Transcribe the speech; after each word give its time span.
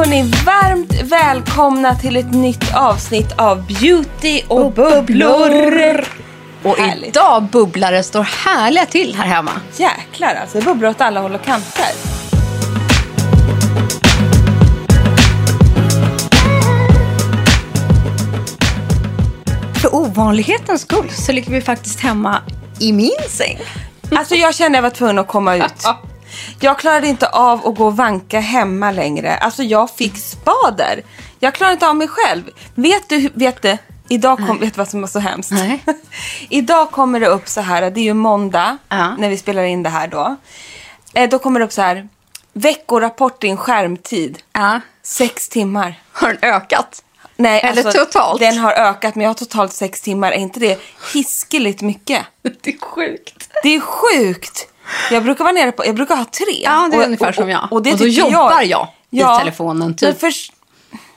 Hörni, 0.00 0.22
varmt 0.22 1.02
välkomna 1.02 1.94
till 1.94 2.16
ett 2.16 2.34
nytt 2.34 2.74
avsnitt 2.74 3.32
av 3.36 3.66
Beauty 3.66 4.42
och 4.48 4.72
bubblor. 4.72 6.04
Och 6.62 6.76
Härligt. 6.76 7.08
idag 7.08 7.42
bubblar 7.42 7.92
det 7.92 8.02
står 8.02 8.22
härliga 8.22 8.86
till 8.86 9.14
här 9.14 9.26
hemma. 9.26 9.50
Jäklar 9.76 10.34
alltså, 10.34 10.58
det 10.58 10.64
bubblar 10.64 10.90
åt 10.90 11.00
alla 11.00 11.20
håll 11.20 11.34
och 11.34 11.42
kanter. 11.42 11.86
För 19.80 19.94
ovanlighetens 19.94 20.82
skull 20.82 21.10
så 21.10 21.32
ligger 21.32 21.52
vi 21.52 21.60
faktiskt 21.60 22.00
hemma 22.00 22.42
i 22.78 22.92
min 22.92 23.10
säng. 23.28 23.58
Alltså 24.10 24.34
jag 24.34 24.54
kände 24.54 24.78
jag 24.78 24.82
var 24.82 24.90
tvungen 24.90 25.18
att 25.18 25.28
komma 25.28 25.56
ut. 25.56 25.84
Jag 26.60 26.78
klarade 26.78 27.06
inte 27.08 27.28
av 27.28 27.66
att 27.66 27.76
gå 27.76 27.86
och 27.86 27.96
vanka 27.96 28.40
hemma 28.40 28.90
längre. 28.90 29.36
Alltså 29.36 29.62
jag 29.62 29.90
fick 29.90 30.16
spader. 30.18 31.02
Jag 31.40 31.54
klarade 31.54 31.72
inte 31.72 31.88
av 31.88 31.96
mig 31.96 32.08
själv. 32.08 32.50
Vet 32.74 33.08
du, 33.08 33.30
vet 33.34 33.62
du, 33.62 33.78
idag 34.08 34.38
kom, 34.38 34.58
vet 34.58 34.74
du 34.74 34.78
vad 34.78 34.88
som 34.88 35.00
var 35.00 35.08
så 35.08 35.18
hemskt? 35.18 35.50
Nej. 35.50 35.84
idag 36.48 36.90
kommer 36.90 37.20
det 37.20 37.26
upp 37.26 37.48
så 37.48 37.60
här, 37.60 37.90
det 37.90 38.00
är 38.00 38.04
ju 38.04 38.14
måndag 38.14 38.78
Ja. 38.88 39.16
när 39.16 39.28
vi 39.28 39.36
spelar 39.36 39.62
in 39.62 39.82
det 39.82 39.90
här 39.90 40.08
då. 40.08 40.36
Eh, 41.14 41.28
då 41.28 41.38
kommer 41.38 41.60
det 41.60 41.66
upp 41.66 41.72
så 41.72 41.82
här, 41.82 42.08
veckorapport 42.52 43.40
din 43.40 43.56
skärmtid. 43.56 44.38
Ja. 44.52 44.80
Sex 45.02 45.48
timmar. 45.48 45.94
Har 46.12 46.28
den 46.28 46.38
ökat? 46.42 47.02
Nej, 47.36 47.60
Eller 47.60 47.84
alltså, 47.86 48.04
totalt? 48.04 48.40
Den 48.40 48.58
har 48.58 48.72
ökat, 48.72 49.14
men 49.14 49.22
jag 49.22 49.30
har 49.30 49.34
totalt 49.34 49.72
sex 49.72 50.00
timmar. 50.00 50.32
Är 50.32 50.36
inte 50.36 50.60
det 50.60 50.80
hiskeligt 51.14 51.82
mycket? 51.82 52.26
Det 52.62 52.70
är 52.70 52.78
sjukt. 52.80 53.50
Det 53.62 53.68
är 53.76 53.80
sjukt. 53.80 54.68
Jag 55.10 55.22
brukar 55.24 55.44
vara 55.44 55.52
nere 55.52 55.72
på, 55.72 55.86
jag 55.86 55.94
brukar 55.94 56.16
ha 56.16 56.24
tre. 56.24 56.62
Ja, 56.62 56.88
det 56.90 56.96
är 56.96 57.00
Och- 57.00 57.04
ungefär 57.06 57.28
och- 57.28 57.34
som 57.34 57.48
jag. 57.48 57.68
Och, 57.70 57.82
det 57.82 57.92
Och 57.92 57.98
då 57.98 58.04
tycker 58.04 58.22
jobbar 58.22 58.62
jag 58.62 58.88
i 59.10 59.18
Ja, 59.20 59.38
telefonen, 59.38 59.94
typ. 59.96 60.20
Förs- 60.20 60.52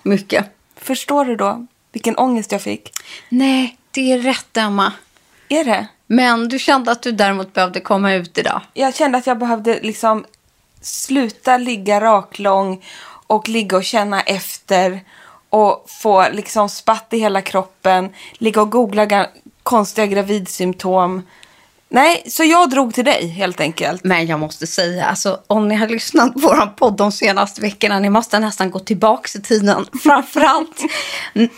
Mycket. 0.04 0.46
förstår 0.78 1.26
du 1.26 1.36
då 1.36 1.68
vilken 1.92 2.18
ångest 2.18 2.52
jag 2.52 2.62
fick? 2.62 2.92
Nej, 3.30 3.78
det 3.92 4.12
är 4.12 4.18
rätt 4.20 4.58
Emma. 4.58 4.92
Är 5.50 5.64
det? 5.64 5.88
Men 6.08 6.48
du 6.50 6.60
kände 6.60 6.92
att 6.92 7.02
du 7.02 7.12
däremot 7.12 7.54
behövde 7.54 7.80
komma 7.80 8.14
ut 8.14 8.38
idag. 8.38 8.62
Jag 8.74 8.96
kände 8.96 9.18
att 9.18 9.28
jag 9.28 9.38
behövde 9.40 9.80
liksom 9.82 10.26
sluta 10.82 11.58
ligga 11.58 12.02
raklång 12.02 12.86
och 13.28 13.50
ligga 13.50 13.78
och 13.78 13.84
känna 13.84 14.22
efter 14.22 15.02
och 15.50 15.86
få 15.88 16.26
liksom 16.32 16.70
spatt 16.70 17.08
i 17.12 17.18
hela 17.20 17.42
kroppen, 17.42 18.10
ligga 18.34 18.62
och 18.62 18.72
googla 18.72 19.06
ga- 19.06 19.28
konstiga 19.64 20.06
gravidsymptom. 20.08 21.22
Nej, 21.94 22.24
så 22.28 22.44
jag 22.44 22.70
drog 22.70 22.94
till 22.94 23.06
dig 23.06 23.28
helt 23.28 23.60
enkelt. 23.60 24.04
Men 24.04 24.28
jag 24.28 24.40
måste 24.40 24.68
säga, 24.68 25.06
alltså, 25.06 25.40
om 25.48 25.68
ni 25.68 25.76
har 25.76 25.88
lyssnat 25.88 26.34
på 26.34 26.40
vår 26.40 26.66
podd 26.66 26.98
de 26.98 27.12
senaste 27.12 27.62
veckorna, 27.62 28.00
ni 28.00 28.10
måste 28.10 28.40
nästan 28.40 28.72
gå 28.72 28.80
tillbaka 28.80 29.40
i 29.40 29.42
tiden. 29.42 29.86
Framförallt 30.04 30.82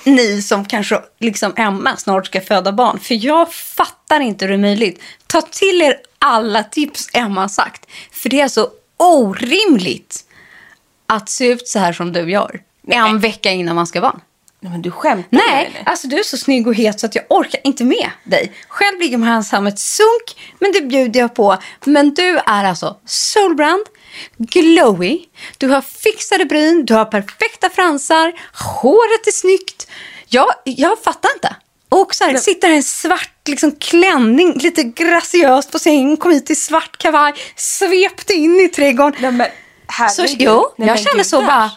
ni 0.04 0.42
som 0.42 0.66
kanske, 0.66 1.02
liksom 1.20 1.54
Emma, 1.56 1.98
snart 1.98 2.26
ska 2.26 2.42
föda 2.42 2.72
barn. 2.72 3.00
För 3.00 3.26
jag 3.26 3.54
fattar 3.54 4.20
inte 4.20 4.46
hur 4.46 4.50
det 4.50 4.56
är 4.56 4.62
möjligt. 4.62 5.02
Ta 5.28 5.42
till 5.42 5.82
er 5.82 5.98
alla 6.20 6.64
tips 6.64 7.10
Emma 7.14 7.42
har 7.42 7.48
sagt. 7.48 7.86
För 8.12 8.30
det 8.30 8.42
är 8.42 8.48
så 8.48 8.68
orimligt 8.98 10.24
att 11.08 11.30
se 11.30 11.48
ut 11.48 11.68
så 11.68 11.80
här 11.80 11.94
som 11.94 12.14
du 12.14 12.32
gör. 12.32 12.62
En 12.88 13.20
vecka 13.20 13.52
innan 13.52 13.76
man 13.76 13.88
ska 13.88 14.02
vara. 14.02 14.20
Nej, 14.66 14.72
men 14.72 14.82
du 14.82 14.92
skämtar 14.92 15.28
med 15.30 15.42
Nej, 15.48 15.72
nu. 15.74 15.80
alltså 15.86 16.08
du 16.08 16.20
är 16.20 16.24
så 16.24 16.38
snygg 16.38 16.68
och 16.68 16.76
het 16.76 17.00
så 17.00 17.06
att 17.06 17.16
jag 17.16 17.24
orkar 17.30 17.62
inte 17.64 17.84
med 17.84 18.10
dig. 18.24 18.52
Själv 18.68 19.00
ligger 19.00 19.18
man 19.18 19.44
som 19.44 19.68
ett 19.68 19.80
sunk, 19.80 20.56
men 20.60 20.72
det 20.72 20.82
bjuder 20.82 21.20
jag 21.20 21.36
på. 21.36 21.58
Men 21.86 22.14
du 22.14 22.38
är 22.46 22.64
alltså 22.64 22.98
solbrand, 23.06 23.86
glowy, 24.38 25.20
du 25.58 25.68
har 25.68 25.82
fixade 25.82 26.46
bryn, 26.46 26.86
du 26.86 26.94
har 26.94 27.06
perfekta 27.06 27.70
fransar, 27.70 28.34
håret 28.82 29.28
är 29.28 29.32
snyggt. 29.32 29.88
Jag, 30.28 30.48
jag 30.64 31.00
fattar 31.00 31.30
inte. 31.36 31.56
Och 31.90 32.16
så 32.16 32.24
här, 32.24 32.38
sitter 32.38 32.68
här 32.68 32.74
i 32.74 32.78
en 32.78 32.84
svart 32.84 33.48
liksom, 33.48 33.72
klänning, 33.72 34.54
lite 34.54 34.84
graciöst 34.84 35.72
på 35.72 35.80
sängen, 35.80 36.18
kom 36.18 36.32
hit 36.32 36.50
i 36.50 36.56
svart 36.56 36.98
kavaj, 36.98 37.34
svepte 37.56 38.34
in 38.34 38.56
i 38.60 38.68
trädgården. 38.68 39.22
Nej, 39.22 39.32
men 39.32 39.48
Så, 40.10 40.26
jo, 40.40 40.74
jag 40.78 41.00
känner 41.00 41.24
så 41.24 41.42
bara, 41.42 41.72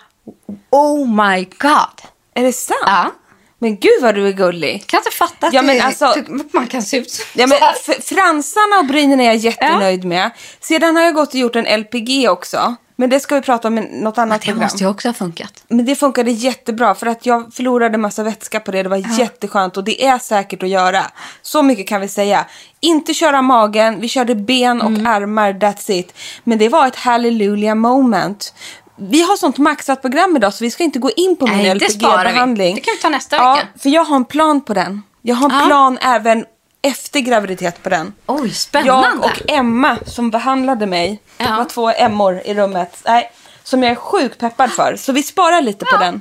oh 0.70 1.26
my 1.26 1.44
god. 1.58 2.08
Är 2.38 2.44
det 2.44 2.52
sant? 2.52 2.78
Ja. 2.86 3.12
Men 3.60 3.76
gud 3.76 4.02
vad 4.02 4.14
du 4.14 4.28
är 4.28 4.32
gullig. 4.32 4.86
Kan 4.86 4.98
inte 5.00 5.10
fatta 5.10 5.46
att 5.46 5.52
Ja, 5.52 5.62
men 5.62 5.76
det, 5.76 5.82
alltså- 5.82 6.14
det- 6.26 6.52
man 6.54 6.66
kan 6.66 6.82
se 6.82 6.96
ut. 6.96 7.26
Ja, 7.34 7.46
men 7.46 7.58
fransarna 8.02 8.78
och 8.78 8.86
brynen 8.86 9.20
är 9.20 9.24
jag 9.24 9.36
jättenöjd 9.36 10.04
med. 10.04 10.30
Sedan 10.60 10.96
har 10.96 11.02
jag 11.02 11.14
gått 11.14 11.28
och 11.28 11.34
gjort 11.34 11.56
en 11.56 11.80
LPG 11.80 12.28
också. 12.28 12.74
Men 13.00 13.10
det 13.10 13.20
ska 13.20 13.34
vi 13.34 13.40
prata 13.40 13.68
om 13.68 13.78
i 13.78 13.80
något 14.02 14.18
annat 14.18 14.40
Det 14.40 14.44
program. 14.46 14.62
måste 14.62 14.84
ju 14.84 14.90
också 14.90 15.08
ha 15.08 15.12
funkat. 15.14 15.64
Men 15.68 15.84
det 15.84 15.94
funkade 15.94 16.30
jättebra 16.30 16.94
för 16.94 17.06
att 17.06 17.26
jag 17.26 17.54
förlorade 17.54 17.98
massa 17.98 18.22
vätska 18.22 18.60
på 18.60 18.70
det. 18.70 18.82
Det 18.82 18.88
var 18.88 19.18
jätteskönt 19.20 19.76
och 19.76 19.84
det 19.84 20.04
är 20.06 20.18
säkert 20.18 20.62
att 20.62 20.68
göra. 20.68 21.02
Så 21.42 21.62
mycket 21.62 21.88
kan 21.88 22.00
vi 22.00 22.08
säga. 22.08 22.46
Inte 22.80 23.14
köra 23.14 23.42
magen, 23.42 24.00
vi 24.00 24.08
körde 24.08 24.34
ben 24.34 24.80
Mm. 24.80 25.06
och 25.06 25.12
armar, 25.12 25.52
that's 25.52 25.90
it. 25.90 26.12
Men 26.44 26.58
det 26.58 26.68
var 26.68 26.86
ett 26.86 26.96
hallelujah 26.96 27.74
moment. 27.74 28.54
Vi 29.00 29.22
har 29.22 29.36
sånt 29.36 29.58
maxat 29.58 30.00
program 30.02 30.36
idag 30.36 30.54
så 30.54 30.64
vi 30.64 30.70
ska 30.70 30.84
inte 30.84 30.98
gå 30.98 31.10
in 31.10 31.36
på 31.36 31.46
min 31.46 31.58
det. 31.58 31.74
LPG-behandling. 31.74 32.74
Det 32.74 32.80
kan 32.80 32.94
vi 32.96 33.02
ta 33.02 33.08
nästa 33.08 33.36
ja, 33.36 33.54
vecka. 33.54 33.66
för 33.78 33.88
jag 33.88 34.04
har 34.04 34.16
en 34.16 34.24
plan 34.24 34.60
på 34.60 34.74
den. 34.74 35.02
Jag 35.22 35.34
har 35.36 35.50
en 35.50 35.56
Ja. 35.60 35.66
plan 35.66 35.98
även 36.00 36.44
efter 36.82 37.20
graviditet 37.20 37.82
på 37.82 37.88
den. 37.88 38.12
Oj, 38.26 38.40
Jag 38.46 38.54
spännande. 38.56 39.24
och 39.26 39.50
Emma 39.50 39.96
som 40.06 40.30
behandlade 40.30 40.86
mig. 40.86 41.20
Det 41.36 41.44
Ja. 41.44 41.56
var 41.56 41.64
två 41.64 41.90
Emmor 41.90 42.40
i 42.44 42.54
rummet. 42.54 43.02
Nej, 43.06 43.32
som 43.62 43.82
jag 43.82 43.92
är 43.92 43.96
sjukt 43.96 44.38
peppad 44.38 44.70
för. 44.72 44.96
Så 44.96 45.12
vi 45.12 45.22
sparar 45.22 45.62
lite 45.62 45.84
på 45.84 45.96
den. 45.96 46.20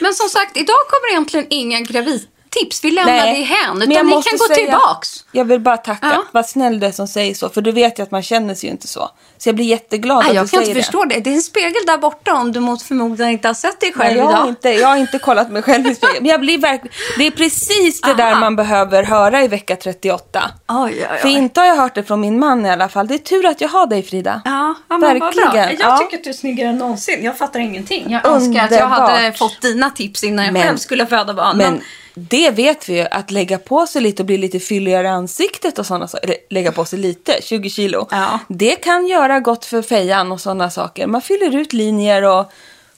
Men 0.00 0.14
som 0.14 0.28
sagt, 0.28 0.56
idag 0.56 0.76
kommer 0.90 1.12
egentligen 1.12 1.46
inga 1.50 1.80
gravid 1.80 2.26
tips. 2.50 2.84
Vi 2.84 2.90
lämnar 2.90 3.12
Nej, 3.16 3.38
det 3.38 3.44
hän. 3.44 3.78
men 3.78 3.82
Utan 3.82 3.96
jag 3.96 4.06
ni 4.06 4.10
måste 4.14 4.30
kan 4.30 4.38
gå 4.38 4.44
säga- 4.44 4.56
tillbaks. 4.66 5.24
Jag 5.32 5.44
vill 5.44 5.60
bara 5.60 5.76
tacka. 5.76 6.06
Ja. 6.12 6.24
Vad 6.32 6.46
snäll 6.48 6.80
du 6.80 6.86
är 6.86 6.92
som 6.92 7.08
säger 7.08 7.34
så. 7.34 7.48
För 7.48 7.60
du 7.60 7.72
vet 7.72 7.98
ju 7.98 8.02
att 8.02 8.10
man 8.10 8.22
känner 8.22 8.54
sig 8.54 8.68
ju 8.68 8.72
inte 8.72 8.88
så. 8.88 9.10
Så 9.38 9.48
jag 9.48 9.56
blir 9.56 9.64
jätteglad 9.66 10.18
Nej, 10.18 10.28
att 10.28 10.34
jag 10.34 10.44
du 10.44 10.48
kan 10.48 10.58
säger 10.60 10.62
inte 10.62 10.78
det. 10.80 10.82
förstå 10.82 11.04
det. 11.04 11.20
Det 11.20 11.30
är 11.30 11.34
en 11.34 11.42
spegel 11.42 11.82
där 11.86 11.98
borta 11.98 12.34
om 12.34 12.52
du 12.52 12.60
mot 12.60 12.82
förmodan 12.82 13.28
inte 13.28 13.48
har 13.48 13.54
sett 13.54 13.80
dig 13.80 13.92
själv 13.92 14.08
Nej, 14.10 14.18
jag, 14.18 14.24
har 14.26 14.32
idag. 14.32 14.48
inte, 14.48 14.68
jag 14.70 14.88
har 14.88 14.96
inte 14.96 15.18
kollat 15.18 15.50
mig 15.50 15.62
själv 15.62 15.86
i 15.86 15.94
spegeln. 15.94 16.18
Men 16.22 16.30
jag 16.30 16.40
blir 16.40 16.58
verkligen... 16.58 16.94
Det 17.18 17.26
är 17.26 17.30
precis 17.30 18.00
det 18.00 18.14
där 18.14 18.30
Aha. 18.30 18.40
man 18.40 18.56
behöver 18.56 19.02
höra 19.02 19.42
i 19.42 19.48
vecka 19.48 19.76
38. 19.76 20.50
Oj, 20.68 20.76
oj, 20.94 21.06
oj. 21.12 21.18
För 21.18 21.28
inte 21.28 21.60
har 21.60 21.66
jag 21.66 21.76
hört 21.76 21.94
det 21.94 22.04
från 22.04 22.20
min 22.20 22.38
man 22.38 22.66
i 22.66 22.70
alla 22.70 22.88
fall. 22.88 23.06
Det 23.06 23.14
är 23.14 23.18
tur 23.18 23.46
att 23.46 23.60
jag 23.60 23.68
har 23.68 23.86
dig 23.86 24.02
Frida. 24.02 24.42
Ja, 24.44 24.74
ja 24.88 24.98
men 24.98 25.18
bra. 25.18 25.26
Verkligen, 25.30 25.54
Jag 25.56 25.76
ja. 25.80 25.96
tycker 25.98 26.16
att 26.16 26.24
du 26.24 26.30
är 26.30 26.34
snyggare 26.34 26.68
än 26.68 26.78
någonsin. 26.78 27.24
Jag 27.24 27.38
fattar 27.38 27.60
ingenting. 27.60 28.10
Jag 28.10 28.26
önskar 28.26 28.64
att 28.64 28.70
jag 28.70 28.82
Underbart. 28.84 29.10
hade 29.10 29.32
fått 29.32 29.62
dina 29.62 29.90
tips 29.90 30.24
innan 30.24 30.44
jag 30.44 30.52
Men- 30.52 30.62
själv 30.62 30.76
skulle 30.76 31.06
föda 31.06 31.34
barn. 31.34 31.56
Men 31.56 31.80
det 32.18 32.50
vet 32.50 32.88
vi 32.88 32.96
ju, 32.98 33.06
att 33.10 33.30
lägga 33.30 33.58
på 33.58 33.86
sig 33.86 34.02
lite 34.02 34.22
och 34.22 34.26
bli 34.26 34.38
lite 34.38 34.60
fylligare 34.60 35.06
i 35.06 35.10
ansiktet 35.10 35.78
och 35.78 35.86
sådana 35.86 36.08
saker. 36.08 36.24
Eller 36.24 36.36
lägga 36.50 36.72
på 36.72 36.84
sig 36.84 36.98
lite, 36.98 37.38
20 37.42 37.70
kilo. 37.70 38.08
Ja. 38.10 38.38
Det 38.48 38.74
kan 38.76 39.06
göra 39.06 39.40
gott 39.40 39.64
för 39.64 39.82
fejan 39.82 40.32
och 40.32 40.40
sådana 40.40 40.70
saker. 40.70 41.06
Man 41.06 41.22
fyller 41.22 41.56
ut 41.56 41.72
linjer 41.72 42.22
och 42.22 42.52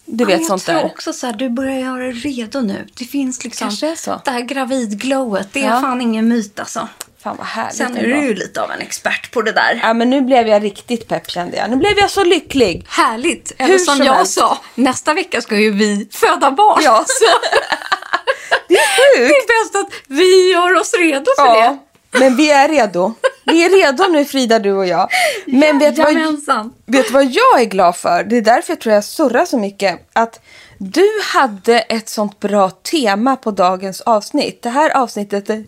du 0.04 0.24
vet 0.24 0.38
jag 0.38 0.46
sånt 0.46 0.64
tror 0.64 0.74
där. 0.74 0.84
också 0.84 1.12
så 1.12 1.26
här, 1.26 1.32
du 1.32 1.48
börjar 1.50 1.78
göra 1.78 2.02
dig 2.02 2.12
redo 2.12 2.60
nu. 2.60 2.86
Det 2.98 3.04
finns 3.04 3.44
liksom 3.44 3.68
Kanske 3.68 3.90
är 3.90 3.94
så. 3.96 4.20
det 4.24 4.30
här 4.30 4.40
gravidglowet. 4.40 5.48
Det 5.52 5.60
är 5.64 5.68
Ja. 5.74 5.80
fan 5.80 6.00
ingen 6.00 6.28
myt 6.28 6.60
alltså. 6.60 6.88
Fan 7.22 7.36
vad 7.36 7.46
härligt 7.46 7.76
Sen 7.76 7.96
är 7.96 8.02
du 8.02 8.22
ju 8.22 8.34
lite 8.34 8.62
av 8.62 8.70
en 8.70 8.80
expert 8.80 9.30
på 9.32 9.42
det 9.42 9.52
där. 9.52 9.80
Ja 9.82 9.94
men 9.94 10.10
nu 10.10 10.20
blev 10.20 10.48
jag 10.48 10.64
riktigt 10.64 11.08
pepp 11.08 11.30
kände 11.30 11.56
jag. 11.56 11.70
Nu 11.70 11.76
blev 11.76 11.92
jag 11.98 12.10
så 12.10 12.24
lycklig. 12.24 12.84
Härligt. 12.88 13.52
Eller 13.58 13.72
Hur 13.72 13.78
som 13.78 13.96
som 13.96 14.06
jag 14.06 14.14
helst. 14.14 14.32
sa, 14.34 14.58
nästa 14.74 15.14
vecka 15.14 15.40
ska 15.40 15.56
ju 15.58 15.70
vi 15.70 16.08
föda 16.12 16.50
barn. 16.50 16.80
Ja. 16.84 17.04
Så 17.06 17.24
Det 18.68 18.74
är 18.74 19.18
det 19.18 19.28
sjukt. 19.28 19.34
är 19.34 19.64
bäst 19.64 19.76
att 19.76 20.02
vi 20.06 20.52
gör 20.52 20.74
oss 20.74 20.94
redo 20.94 21.30
för 21.36 21.54
det. 21.54 21.58
Ja, 21.58 21.78
men 22.10 22.36
vi 22.36 22.50
är 22.50 22.68
redo. 22.68 23.14
Vi 23.44 23.64
är 23.64 23.70
redo 23.70 24.04
nu 24.04 24.24
Frida, 24.24 24.58
du 24.58 24.72
och 24.72 24.86
jag. 24.86 25.08
Men 25.46 25.78
vet 25.78 25.96
du 25.96 26.02
vad, 26.02 26.70
vet 26.86 27.10
vad 27.10 27.24
jag 27.24 27.60
är 27.60 27.64
glad 27.64 27.96
för? 27.96 28.24
Det 28.24 28.36
är 28.36 28.42
därför 28.42 28.72
jag 28.72 28.80
tror 28.80 28.94
jag 28.94 29.04
surrar 29.04 29.44
så 29.44 29.58
mycket. 29.58 30.00
Att 30.12 30.40
du 30.78 31.08
hade 31.32 31.80
ett 31.80 32.08
sånt 32.08 32.40
bra 32.40 32.70
tema 32.70 33.36
på 33.36 33.50
dagens 33.50 34.00
avsnitt. 34.00 34.62
Det 34.62 34.70
här 34.70 34.90
avsnittet 34.90 35.50
är 35.50 35.64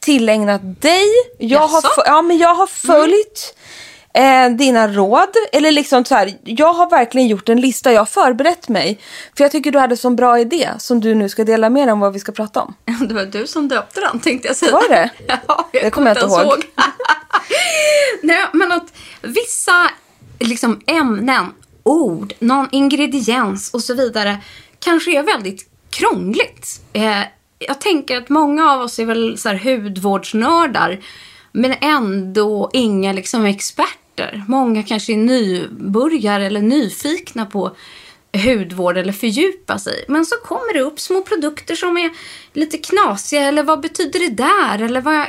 tillägnat 0.00 0.82
dig. 0.82 1.08
Jag 1.38 1.60
har, 1.60 1.82
Jaså? 1.82 2.02
ja, 2.06 2.22
men 2.22 2.38
jag 2.38 2.54
har 2.54 2.66
följt 2.66 3.54
eh, 4.12 4.50
dina 4.50 4.88
råd. 4.88 5.28
Eller 5.52 5.72
liksom 5.72 6.04
så 6.04 6.14
här, 6.14 6.34
jag 6.44 6.72
har 6.72 6.90
verkligen 6.90 7.28
gjort 7.28 7.48
en 7.48 7.60
lista. 7.60 7.92
Jag 7.92 8.00
har 8.00 8.06
förberett 8.06 8.68
mig. 8.68 8.98
För 9.36 9.44
jag 9.44 9.52
tycker 9.52 9.70
du 9.70 9.78
hade 9.78 9.96
en 10.04 10.16
bra 10.16 10.38
idé 10.38 10.68
som 10.78 11.00
du 11.00 11.14
nu 11.14 11.28
ska 11.28 11.44
dela 11.44 11.70
med 11.70 11.88
dig 11.88 11.92
om 11.92 12.00
vad 12.00 12.12
vi 12.12 12.18
ska 12.18 12.32
prata 12.32 12.62
om. 12.62 12.74
Det 13.08 13.14
var 13.14 13.24
du 13.24 13.46
som 13.46 13.68
döpte 13.68 14.00
den 14.00 14.20
tänkte 14.20 14.48
jag 14.48 14.56
säga. 14.56 14.72
Var 14.72 14.88
det? 14.88 15.10
Ja, 15.26 15.68
jag 15.72 15.82
Det 15.84 15.90
kommer 15.90 16.10
jag 16.10 16.16
inte 16.16 16.34
ens 16.34 16.44
ihåg. 16.44 16.64
Nej, 18.22 18.44
men 18.52 18.72
att 18.72 18.92
vissa 19.22 19.90
liksom, 20.38 20.80
ämnen, 20.86 21.46
ord, 21.82 22.32
någon 22.38 22.68
ingrediens 22.72 23.70
och 23.74 23.82
så 23.82 23.94
vidare 23.94 24.38
kanske 24.78 25.18
är 25.18 25.22
väldigt 25.22 25.68
krångligt. 25.90 26.80
Eh, 26.92 27.22
jag 27.58 27.80
tänker 27.80 28.16
att 28.16 28.28
många 28.28 28.72
av 28.72 28.80
oss 28.80 28.98
är 28.98 29.04
väl 29.04 29.38
så 29.38 29.48
här 29.48 29.58
hudvårdsnördar 29.64 31.00
men 31.52 31.74
ändå 31.80 32.70
inga 32.72 33.12
liksom, 33.12 33.44
experter. 33.44 34.01
Många 34.48 34.82
kanske 34.82 35.12
är 35.12 35.16
nybörjare 35.16 36.46
eller 36.46 36.62
nyfikna 36.62 37.46
på 37.46 37.76
hudvård 38.44 38.96
eller 38.96 39.12
fördjupa 39.12 39.78
sig. 39.78 40.04
Men 40.08 40.26
så 40.26 40.36
kommer 40.36 40.74
det 40.74 40.80
upp 40.80 41.00
små 41.00 41.22
produkter 41.22 41.74
som 41.74 41.96
är 41.96 42.10
lite 42.52 42.78
knasiga 42.78 43.42
eller 43.42 43.62
vad 43.62 43.80
betyder 43.80 44.20
det 44.20 44.36
där? 44.36 44.82
Eller 44.84 45.00
vad, 45.00 45.26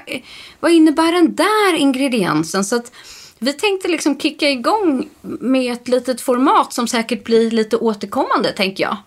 vad 0.60 0.72
innebär 0.72 1.12
den 1.12 1.36
där 1.36 1.76
ingrediensen? 1.76 2.66
Så 2.66 2.76
att 2.76 2.92
vi 3.40 3.54
tänkte 3.54 3.88
liksom 3.88 4.20
kicka 4.20 4.50
igång 4.50 5.10
med 5.22 5.74
ett 5.74 5.88
litet 5.88 6.22
format 6.22 6.74
som 6.74 6.88
säkert 6.88 7.24
blir 7.24 7.52
lite 7.52 7.78
återkommande 7.78 8.52
tänker 8.52 8.84
jag. 8.84 8.98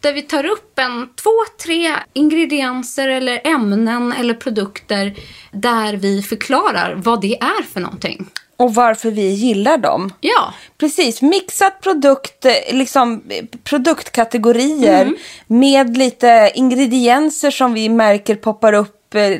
Där 0.00 0.12
vi 0.12 0.22
tar 0.22 0.46
upp 0.46 0.78
en 0.78 1.08
två, 1.14 1.30
tre 1.64 1.96
ingredienser 2.12 3.08
eller 3.08 3.46
ämnen 3.46 4.12
eller 4.12 4.34
produkter 4.34 5.14
där 5.52 5.96
vi 5.96 6.22
förklarar 6.22 6.94
vad 6.94 7.20
det 7.20 7.38
är 7.38 7.62
för 7.62 7.80
någonting. 7.80 8.26
Och 8.56 8.74
varför 8.74 9.10
vi 9.10 9.28
gillar 9.30 9.78
dem. 9.78 10.12
Ja, 10.20 10.54
Precis, 10.78 11.22
mixat 11.22 11.80
produkt, 11.80 12.44
eh, 12.44 12.52
liksom, 12.70 13.22
produktkategorier 13.64 15.02
Mm. 15.02 15.16
med 15.46 15.96
lite 15.96 16.50
ingredienser 16.54 17.50
som 17.50 17.74
vi 17.74 17.88
märker 17.88 18.34
poppar 18.34 18.72
upp, 18.72 19.14
eh, 19.14 19.38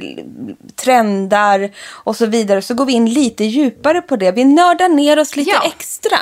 trendar 0.76 1.70
och 1.88 2.16
så 2.16 2.26
vidare. 2.26 2.62
Så 2.62 2.74
går 2.74 2.84
vi 2.84 2.92
in 2.92 3.06
lite 3.12 3.44
djupare 3.44 4.00
på 4.02 4.16
det. 4.16 4.30
Vi 4.32 4.44
nördar 4.44 4.88
ner 4.88 5.18
oss 5.18 5.36
lite 5.36 5.50
Ja. 5.50 5.62
extra. 5.76 6.18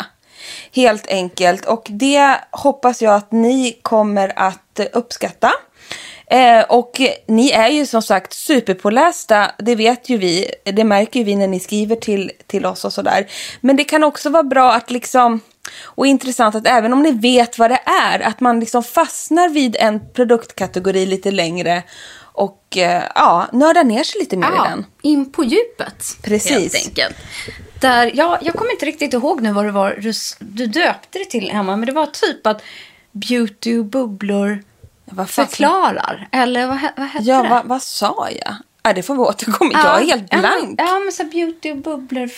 Helt 0.74 1.06
enkelt. 1.06 1.64
Och 1.66 1.86
det 1.90 2.36
hoppas 2.50 3.02
jag 3.02 3.14
att 3.14 3.32
ni 3.32 3.78
kommer 3.82 4.32
att 4.36 4.78
eh, 4.80 4.86
uppskatta. 4.92 5.50
Eh, 6.32 6.64
och 6.68 7.00
ni 7.26 7.50
är 7.50 7.68
ju 7.68 7.86
som 7.86 8.02
sagt 8.02 8.32
superpålästa, 8.32 9.50
det 9.58 9.74
vet 9.74 10.08
ju 10.08 10.18
vi. 10.18 10.54
Det 10.64 10.84
märker 10.84 11.20
ju 11.20 11.24
vi 11.24 11.36
när 11.36 11.46
ni 11.46 11.60
skriver 11.60 11.96
till, 11.96 12.30
till 12.46 12.66
oss 12.66 12.84
och 12.84 12.92
sådär. 12.92 13.26
Men 13.60 13.76
det 13.76 13.84
kan 13.84 14.04
också 14.04 14.30
vara 14.30 14.42
bra 14.42 14.72
att 14.72 14.90
liksom, 14.90 15.40
och 15.82 16.06
intressant 16.06 16.54
att 16.54 16.66
även 16.66 16.92
om 16.92 17.02
ni 17.02 17.10
vet 17.10 17.58
vad 17.58 17.70
det 17.70 17.80
är, 18.02 18.20
att 18.20 18.40
man 18.40 18.60
liksom 18.60 18.82
fastnar 18.82 19.48
vid 19.48 19.76
en 19.78 20.00
produktkategori 20.12 21.06
lite 21.06 21.30
längre 21.30 21.82
och 22.18 22.76
eh, 22.76 23.02
ja, 23.14 23.48
nördar 23.52 23.84
ner 23.84 24.02
sig 24.04 24.20
lite 24.20 24.36
mer 24.36 24.46
i 24.46 24.56
ja 24.56 24.64
den. 24.64 24.86
in 25.02 25.32
på 25.32 25.44
djupet. 25.44 26.04
Precis. 26.22 26.52
Helt 26.52 26.86
enkelt. 26.86 27.16
Där, 27.80 28.10
ja, 28.14 28.38
jag 28.42 28.54
kommer 28.54 28.72
inte 28.72 28.86
riktigt 28.86 29.12
ihåg 29.12 29.42
nu 29.42 29.52
vad 29.52 29.64
det 29.64 29.70
var 29.70 29.98
du, 30.00 30.12
du 30.38 30.66
döpte 30.66 31.18
det 31.18 31.24
till 31.24 31.50
hemma. 31.50 31.76
Men 31.76 31.86
det 31.86 31.92
var 31.92 32.06
typ 32.06 32.46
att 32.46 32.62
beauty 33.12 33.78
och 33.78 33.84
bubblor 33.84 34.62
förklarar. 35.26 36.28
Eller 36.32 36.66
vad, 36.66 36.78
vad 36.96 37.06
hette 37.06 37.24
Ja, 37.24 37.42
det? 37.42 37.48
vad, 37.48 37.64
vad 37.64 37.82
sa 37.82 38.28
jag? 38.44 38.54
Ja, 38.82 38.92
det 38.92 39.02
får 39.02 39.14
vi 39.14 39.20
återkomma. 39.20 39.70
Jag 39.74 40.02
är 40.02 40.06
helt 40.06 40.26
ja, 40.30 40.38
blank. 40.38 40.80
Ja, 40.80 40.98
men 40.98 41.12
så 41.12 41.24
beauty 41.24 41.70
och 41.70 41.76
bubblor 41.76 42.30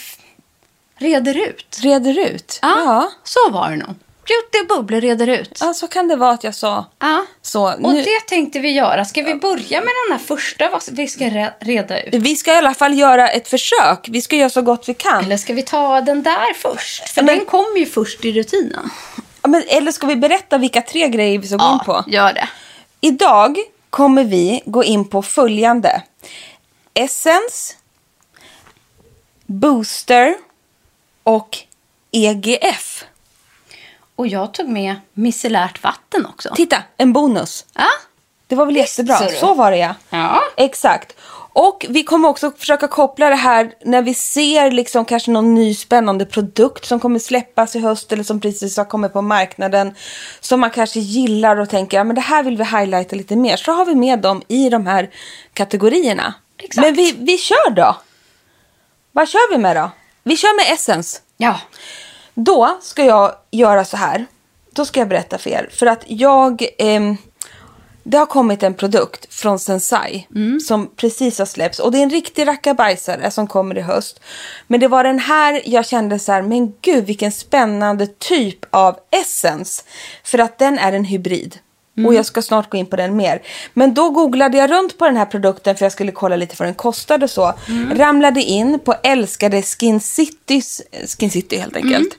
reder 0.96 1.48
ut. 1.48 1.78
Reder 1.82 2.18
ut? 2.18 2.58
Ja, 2.62 2.78
ja. 2.84 3.10
så 3.24 3.50
var 3.50 3.70
det 3.70 3.76
nog. 3.76 3.94
Beauty 4.28 4.60
och 4.62 4.76
bubblor 4.78 5.00
reder 5.00 5.26
ut. 5.26 5.58
Ja, 5.60 5.74
så 5.74 5.88
kan 5.88 6.08
det 6.08 6.16
vara 6.16 6.30
att 6.30 6.44
jag 6.44 6.54
sa 6.54 6.84
Ja. 6.98 7.24
så. 7.42 7.72
Och 7.72 7.80
Nu, 7.94 8.02
det 8.02 8.20
tänkte 8.28 8.58
vi 8.60 8.70
göra. 8.70 9.04
Ska 9.04 9.22
vi 9.22 9.34
börja 9.34 9.80
med 9.80 9.88
den 10.08 10.18
här 10.18 10.18
första 10.26 10.68
vad 10.70 10.82
vi 10.92 11.08
ska 11.08 11.24
re- 11.24 11.52
reda 11.60 12.02
ut? 12.02 12.14
vi 12.14 12.36
ska 12.36 12.52
i 12.54 12.56
alla 12.56 12.74
fall 12.74 12.98
göra 12.98 13.28
ett 13.28 13.48
försök. 13.48 14.06
Vi 14.08 14.20
ska 14.22 14.36
göra 14.36 14.50
så 14.50 14.62
gott 14.62 14.88
vi 14.88 14.94
kan. 14.94 15.24
Eller 15.24 15.36
ska 15.36 15.52
vi 15.54 15.62
ta 15.62 16.00
den 16.00 16.22
där 16.22 16.54
först? 16.54 17.08
För 17.08 17.22
Men- 17.22 17.36
den 17.36 17.46
kommer 17.46 17.78
ju 17.78 17.86
först 17.86 18.24
i 18.24 18.32
rutinen. 18.32 18.90
Ja, 19.42 19.48
men, 19.48 19.62
eller 19.68 19.92
ska 19.92 20.06
vi 20.06 20.16
berätta 20.16 20.58
vilka 20.58 20.82
tre 20.82 21.08
grejer 21.08 21.38
vi 21.38 21.46
ska 21.48 21.56
gå 21.56 21.72
in 21.72 21.78
på? 21.86 22.04
gör 22.06 22.32
det. 22.32 22.48
Idag 23.04 23.58
kommer 23.90 24.24
vi 24.24 24.62
gå 24.66 24.84
in 24.84 25.08
på 25.08 25.22
följande. 25.22 26.02
Essence, 26.94 27.74
Booster 29.46 30.34
och 31.22 31.58
EGF. 32.10 33.04
Och 34.16 34.26
jag 34.26 34.54
tog 34.54 34.68
med 34.68 34.96
micellärt 35.12 35.82
vatten 35.82 36.26
också. 36.26 36.54
Titta, 36.56 36.82
en 36.96 37.12
bonus. 37.12 37.66
Ja. 37.74 37.86
Det 38.46 38.54
var 38.54 38.66
väl 38.66 38.76
jättebra. 38.76 39.18
du. 39.28 39.36
Så 39.36 39.54
var 39.54 39.70
det 39.70 39.76
ja. 39.76 39.94
Ja. 40.10 40.42
Exakt. 40.56 41.16
Och 41.56 41.86
vi 41.88 42.02
kommer 42.02 42.28
också 42.28 42.50
försöka 42.50 42.88
koppla 42.88 43.28
det 43.28 43.36
här 43.36 43.74
när 43.84 44.02
vi 44.02 44.14
ser 44.14 44.70
liksom 44.70 45.04
kanske 45.04 45.30
någon 45.30 45.54
ny 45.54 45.74
spännande 45.74 46.26
produkt 46.26 46.84
som 46.84 47.00
kommer 47.00 47.18
släppas 47.18 47.76
i 47.76 47.78
höst 47.78 48.12
eller 48.12 48.24
som 48.24 48.40
precis 48.40 48.76
har 48.76 48.84
kommit 48.84 49.12
på 49.12 49.22
marknaden. 49.22 49.94
Som 50.40 50.60
man 50.60 50.70
kanske 50.70 51.00
gillar 51.00 51.56
och 51.56 51.70
tänker, 51.70 51.96
ja 51.96 52.04
men 52.04 52.14
det 52.16 52.22
här 52.22 52.42
vill 52.42 52.56
vi 52.56 52.64
highlighta 52.64 53.16
lite 53.16 53.36
mer. 53.36 53.56
Så 53.56 53.72
har 53.72 53.84
vi 53.84 53.94
med 53.94 54.18
dem 54.18 54.42
i 54.48 54.68
de 54.68 54.86
här 54.86 55.10
kategorierna. 55.52 56.34
Exakt. 56.58 56.86
Men 56.86 56.94
vi, 56.94 57.14
vi 57.18 57.38
kör 57.38 57.70
då. 57.70 57.96
Vad 59.12 59.28
kör 59.28 59.50
vi 59.50 59.58
med 59.58 59.76
då? 59.76 59.90
Vi 60.22 60.36
kör 60.36 60.56
med 60.56 60.74
Essence. 60.74 61.20
Ja. 61.36 61.60
Då 62.34 62.78
ska 62.80 63.04
jag 63.04 63.34
göra 63.50 63.84
så 63.84 63.96
här. 63.96 64.26
Då 64.72 64.84
ska 64.84 65.00
jag 65.00 65.08
berätta 65.08 65.38
för 65.38 65.50
er. 65.50 65.68
För 65.72 65.86
att 65.86 66.04
jag... 66.06 66.64
ehm, 66.78 67.16
det 68.04 68.18
har 68.18 68.26
kommit 68.26 68.62
en 68.62 68.74
produkt 68.74 69.34
från 69.34 69.58
Sensai 69.58 70.26
som 70.66 70.90
precis 70.96 71.38
har 71.38 71.46
släppts. 71.46 71.78
Och 71.78 71.92
det 71.92 71.98
är 71.98 72.02
en 72.02 72.10
riktig 72.10 72.46
rackabajsare 72.46 73.30
som 73.30 73.46
kommer 73.46 73.78
i 73.78 73.80
höst. 73.80 74.20
Men 74.66 74.80
det 74.80 74.88
var 74.88 75.04
den 75.04 75.18
här 75.18 75.62
jag 75.64 75.86
kände 75.86 76.18
så 76.18 76.32
här, 76.32 76.42
men 76.42 76.72
gud 76.82 77.06
vilken 77.06 77.32
spännande 77.32 78.06
typ 78.06 78.58
av 78.70 78.98
essence. 79.10 79.82
För 80.24 80.38
att 80.38 80.58
den 80.58 80.78
är 80.78 80.92
en 80.92 81.04
hybrid. 81.04 81.58
Och 82.06 82.14
jag 82.14 82.26
ska 82.26 82.42
snart 82.42 82.70
gå 82.70 82.78
in 82.78 82.86
på 82.86 82.96
den 82.96 83.16
mer. 83.16 83.42
Men 83.74 83.94
då 83.94 84.10
googlade 84.10 84.58
jag 84.58 84.70
runt 84.70 84.98
på 84.98 85.04
den 85.04 85.16
här 85.16 85.26
produkten 85.26 85.76
för 85.76 85.84
jag 85.84 85.92
skulle 85.92 86.12
kolla 86.12 86.36
lite 86.36 86.54
vad 86.58 86.68
den 86.68 86.74
kostade 86.74 87.24
och 87.24 87.30
så. 87.30 87.54
Ramlade 87.94 88.42
in 88.42 88.78
på 88.78 88.94
älskade 89.02 89.62
Skin 89.62 90.00
Citys, 90.00 90.82
Skin 91.18 91.30
City 91.30 91.56
helt 91.56 91.76
enkelt. 91.76 92.16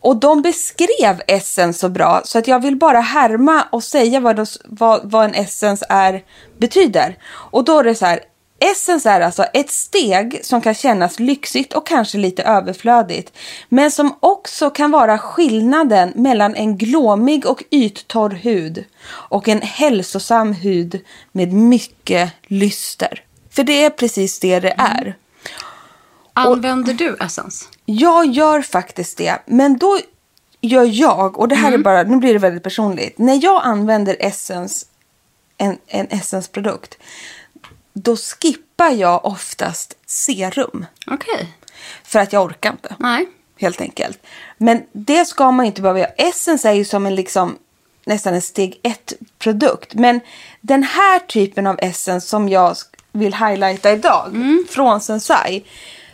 Och 0.00 0.16
de 0.16 0.42
beskrev 0.42 1.22
Essence 1.26 1.78
så 1.78 1.88
bra 1.88 2.22
så 2.24 2.38
att 2.38 2.48
jag 2.48 2.62
vill 2.62 2.76
bara 2.76 3.00
härma 3.00 3.64
och 3.72 3.84
säga 3.84 4.20
vad, 4.20 4.36
de, 4.36 4.46
vad, 4.64 5.00
vad 5.10 5.24
en 5.24 5.34
Essence 5.34 5.86
är 5.88 6.24
betyder. 6.58 7.18
Och 7.26 7.64
då 7.64 7.78
är 7.78 7.84
det 7.84 7.94
så 7.94 8.06
här, 8.06 8.20
Essence 8.62 9.10
är 9.10 9.20
alltså 9.20 9.42
ett 9.42 9.70
steg 9.70 10.40
som 10.42 10.60
kan 10.60 10.74
kännas 10.74 11.20
lyxigt 11.20 11.72
och 11.72 11.86
kanske 11.86 12.18
lite 12.18 12.42
överflödigt. 12.42 13.32
Men 13.68 13.90
som 13.90 14.14
också 14.20 14.70
kan 14.70 14.90
vara 14.90 15.18
skillnaden 15.18 16.12
mellan 16.14 16.54
en 16.54 16.76
glåmig 16.76 17.46
och 17.46 17.64
yttorr 17.70 18.30
hud 18.30 18.84
och 19.08 19.48
en 19.48 19.62
hälsosam 19.62 20.52
hud 20.52 21.04
med 21.32 21.52
mycket 21.52 22.32
lyster. 22.46 23.24
För 23.50 23.62
det 23.62 23.84
är 23.84 23.90
precis 23.90 24.40
det 24.40 24.60
det 24.60 24.74
är. 24.78 25.02
Mm. 25.02 25.14
Använder 26.32 26.94
du 26.94 27.16
Essence? 27.20 27.64
Jag 27.98 28.26
gör 28.26 28.62
faktiskt 28.62 29.18
det, 29.18 29.38
men 29.46 29.78
då 29.78 29.98
gör 30.60 30.84
jag, 30.84 31.38
och 31.38 31.48
det 31.48 31.54
här 31.54 31.72
är 31.72 31.78
bara, 31.78 32.02
nu 32.02 32.16
blir 32.16 32.32
det 32.32 32.38
väldigt 32.38 32.62
personligt. 32.62 33.18
När 33.18 33.44
jag 33.44 33.62
använder 33.64 34.16
Essence, 34.20 34.86
en, 35.58 35.78
en 35.86 36.06
Essence-produkt, 36.10 36.98
då 37.92 38.16
skippar 38.16 38.90
jag 38.90 39.24
oftast 39.24 39.96
serum. 40.06 40.86
Okej. 41.06 41.48
För 42.04 42.18
att 42.18 42.32
jag 42.32 42.44
orkar 42.44 42.70
inte, 42.70 42.96
Nej. 42.98 43.28
helt 43.58 43.80
enkelt. 43.80 44.26
Men 44.56 44.82
det 44.92 45.24
ska 45.24 45.50
man 45.50 45.66
inte 45.66 45.82
behöva 45.82 45.98
göra. 45.98 46.10
Essence 46.10 46.68
är 46.68 46.72
ju 46.72 46.84
som 46.84 47.06
en 47.06 47.14
liksom 47.14 47.58
nästan 48.04 48.34
en 48.34 48.42
steg 48.42 48.80
ett-produkt. 48.82 49.94
Men 49.94 50.20
den 50.60 50.82
här 50.82 51.18
typen 51.18 51.66
av 51.66 51.78
Essence 51.82 52.28
som 52.28 52.48
jag 52.48 52.76
vill 53.12 53.34
highlighta 53.34 53.92
idag, 53.92 54.32
från 54.68 55.00
Sensai, 55.00 55.64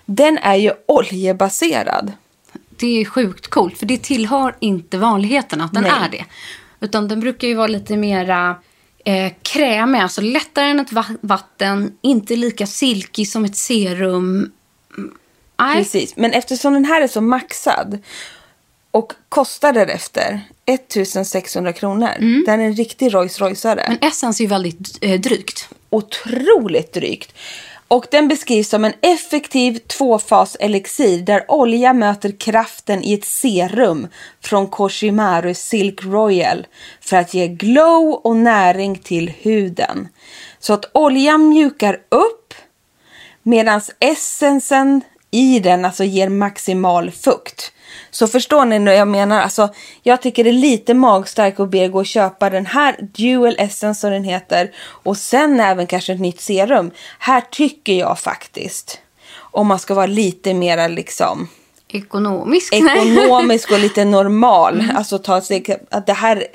den 0.06 0.38
är 0.38 0.54
ju 0.54 0.72
oljebaserad. 0.86 2.12
Det 2.76 3.00
är 3.00 3.04
sjukt 3.04 3.46
coolt, 3.48 3.78
för 3.78 3.86
det 3.86 3.98
tillhör 4.02 4.56
inte 4.60 4.98
vanligheten 4.98 5.60
att 5.60 5.72
den 5.72 5.82
Nej. 5.82 5.92
är 6.04 6.08
det. 6.08 6.25
Utan 6.80 7.08
den 7.08 7.20
brukar 7.20 7.48
ju 7.48 7.54
vara 7.54 7.66
lite 7.66 7.96
mera 7.96 8.56
eh, 9.04 9.32
krämig, 9.42 9.98
alltså 10.00 10.20
lättare 10.20 10.66
än 10.66 10.80
ett 10.80 10.92
va- 10.92 11.16
vatten, 11.20 11.92
inte 12.02 12.36
lika 12.36 12.66
silky 12.66 13.25
som 13.26 13.44
ett 13.44 13.56
serum. 13.56 14.50
Mm, 14.96 15.14
Nej, 15.58 15.76
Precis, 15.76 16.16
men 16.16 16.32
eftersom 16.32 16.72
den 16.72 16.84
här 16.84 17.00
är 17.02 17.08
så 17.08 17.20
maxad 17.20 17.98
och 18.90 19.12
kostar 19.28 19.72
därefter 19.72 20.40
1600 20.66 21.72
kronor. 21.72 22.42
Den 22.46 22.60
är 22.60 22.64
en 22.64 22.75
riktig 22.76 23.14
Rolls 23.14 23.40
Royceare. 23.40 23.84
men 23.88 24.08
Essence 24.08 24.42
är 24.42 24.44
ju 24.44 24.48
väldigt 24.48 24.98
eh, 25.00 25.20
drygt. 25.20 25.68
Otroligt 25.90 26.92
drygt. 26.92 27.34
Och 27.88 28.07
den 28.11 28.28
beskrivs 28.28 28.69
som 28.69 28.85
en 28.85 28.93
effektiv 29.00 29.78
tvåfas 29.78 30.57
elixir 30.61 31.23
där 31.23 31.45
olja 31.49 31.93
möter 31.93 32.31
kraften 32.38 33.05
i 33.05 33.14
ett 33.14 33.25
serum 33.25 34.09
från 34.40 34.66
Koshimaru 34.66 35.55
Silk 35.55 36.05
Royal 36.05 36.66
för 37.00 37.16
att 37.16 37.35
ge 37.35 37.49
glow 37.49 38.12
och 38.12 38.37
näring 38.37 38.99
till 38.99 39.28
huden. 39.28 40.09
Så 40.59 40.73
att 40.73 40.90
oljan 40.95 41.49
mjukar 41.49 42.00
upp 42.09 42.55
medan 43.43 43.81
essensen 44.00 45.00
i 45.31 45.59
den 45.61 45.85
alltså 45.85 46.05
ger 46.05 46.28
maximal 46.28 47.11
fukt. 47.11 47.73
Så 48.10 48.26
förstår 48.26 48.64
ni 48.64 48.78
nu 48.78 48.90
jag 48.90 49.08
menar? 49.08 49.40
Alltså, 49.40 49.68
jag 50.02 50.22
tycker 50.22 50.44
det 50.44 50.50
är 50.50 50.52
lite 50.52 50.94
magstarkt 50.94 51.60
att 51.60 51.70
be 51.70 51.88
gå 51.88 51.98
och 51.98 52.06
köpa 52.06 52.50
den 52.50 52.66
här 52.66 52.96
Dual 53.00 53.56
Essence 53.58 54.00
som 54.00 54.10
den 54.10 54.24
heter 54.24 54.70
och 54.78 55.16
sen 55.16 55.60
även 55.60 55.86
kanske 55.86 56.12
ett 56.12 56.20
nytt 56.20 56.40
serum. 56.40 56.90
Här 57.18 57.40
tycker 57.50 57.92
jag 57.92 58.18
faktiskt, 58.18 59.00
om 59.38 59.66
man 59.66 59.78
ska 59.78 59.94
vara 59.94 60.06
lite 60.06 60.54
mera 60.54 60.88
liksom 60.88 61.48
Ekonomisk. 61.88 62.72
ekonomisk 62.74 63.70
och 63.70 63.78
lite 63.78 64.04
normal, 64.04 64.84
alltså 64.96 65.18
ta 65.18 65.40
steg, 65.40 65.76
att 65.90 66.06
det 66.06 66.12
här, 66.12 66.46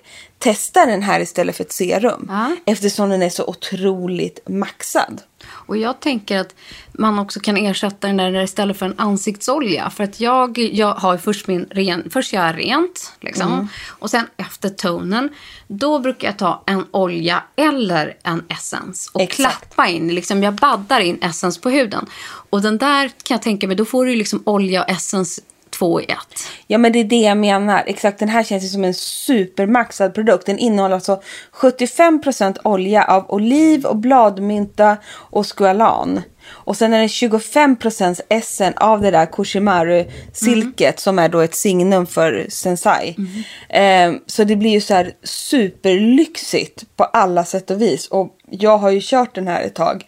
testa 0.42 0.86
den 0.86 1.02
här 1.02 1.20
istället 1.20 1.58
för 1.58 1.64
ett 1.64 1.72
serum. 1.72 2.26
Ja. 2.30 2.56
Eftersom 2.66 3.10
den 3.10 3.22
är 3.22 3.30
så 3.30 3.46
otroligt 3.46 4.40
maxad. 4.50 5.22
Och 5.48 5.78
jag 5.78 6.00
tänker 6.00 6.38
att 6.40 6.56
man 6.92 7.20
också 7.20 7.40
kan 7.40 7.58
ersätta 7.58 8.08
den 8.08 8.18
där 8.18 8.44
istället 8.44 8.78
för 8.78 8.86
en 8.86 9.00
ansiktsolja. 9.00 9.90
För 9.90 10.04
att 10.04 10.20
jag, 10.20 10.58
jag 10.58 10.94
har 10.94 11.18
först 11.18 11.48
min 11.48 11.66
ren, 11.72 12.10
först 12.10 12.34
gör 12.34 12.46
jag 12.46 12.58
rent 12.58 13.14
liksom. 13.22 13.54
Mm. 13.54 13.68
Och 13.88 14.10
sen 14.10 14.28
efter 14.38 14.70
tonen, 14.70 15.30
då 15.68 16.00
brukar 16.00 16.28
jag 16.28 16.38
ta 16.38 16.64
en 16.66 16.86
olja 16.92 17.44
eller 17.56 18.18
en 18.24 18.44
essens 18.48 19.10
och 19.14 19.22
Exakt. 19.22 19.76
klappa 19.76 19.90
in, 19.90 20.16
liksom 20.16 20.44
jag 20.44 20.54
baddar 20.54 21.00
in 21.00 21.20
essens 21.22 21.58
på 21.58 21.70
huden. 21.70 22.06
Och 22.50 22.62
den 22.62 22.78
där 22.78 23.08
kan 23.08 23.36
jag 23.36 23.42
tänka 23.42 23.68
mig, 23.68 23.76
då 23.76 23.86
får 23.86 24.06
du 24.06 24.16
liksom 24.16 24.44
olja 24.46 24.84
och 24.84 24.90
essens 24.90 25.40
två 25.82 26.02
i 26.02 26.04
ett. 26.04 26.48
Ja 26.68 26.78
men 26.78 26.92
det 26.92 27.00
är 27.00 27.04
det 27.04 27.22
jag 27.22 27.38
menar. 27.38 27.84
Exakt 27.86 28.20
den 28.20 28.30
här 28.30 28.44
känns 28.44 28.64
ju 28.64 28.68
som 28.68 28.84
en 28.84 28.94
supermaxad 28.94 30.14
produkt. 30.14 30.46
Den 30.46 30.58
innehåller 30.60 30.96
alltså 30.96 31.22
75% 31.54 32.58
olja 32.64 33.04
av 33.04 33.32
oliv 33.32 33.86
och 33.86 33.98
bladmynta 33.98 34.98
och 35.14 35.58
squalan. 35.58 36.22
Och 36.50 36.78
sen 36.78 36.94
är 36.94 37.00
det 37.02 37.08
25% 37.08 38.22
essen 38.30 38.74
av 38.76 39.02
det 39.02 39.12
där 39.12 39.26
Koshimaru 39.26 40.06
silket 40.34 41.00
som 41.00 41.20
är 41.20 41.30
då 41.30 41.40
ett 41.40 41.56
signum 41.56 42.08
för 42.08 42.46
Sensai. 42.50 43.16
Eh, 43.70 44.14
så 44.26 44.44
det 44.44 44.56
blir 44.56 44.72
ju 44.72 44.82
så 44.82 44.94
här 44.94 45.12
superlyxigt 45.24 46.84
på 46.96 47.04
alla 47.04 47.46
sätt 47.46 47.72
och 47.72 47.82
vis. 47.82 48.08
Och 48.08 48.36
jag 48.50 48.78
har 48.78 48.90
ju 48.90 49.00
kört 49.04 49.36
den 49.36 49.48
här 49.48 49.62
ett 49.64 49.76
tag. 49.76 50.06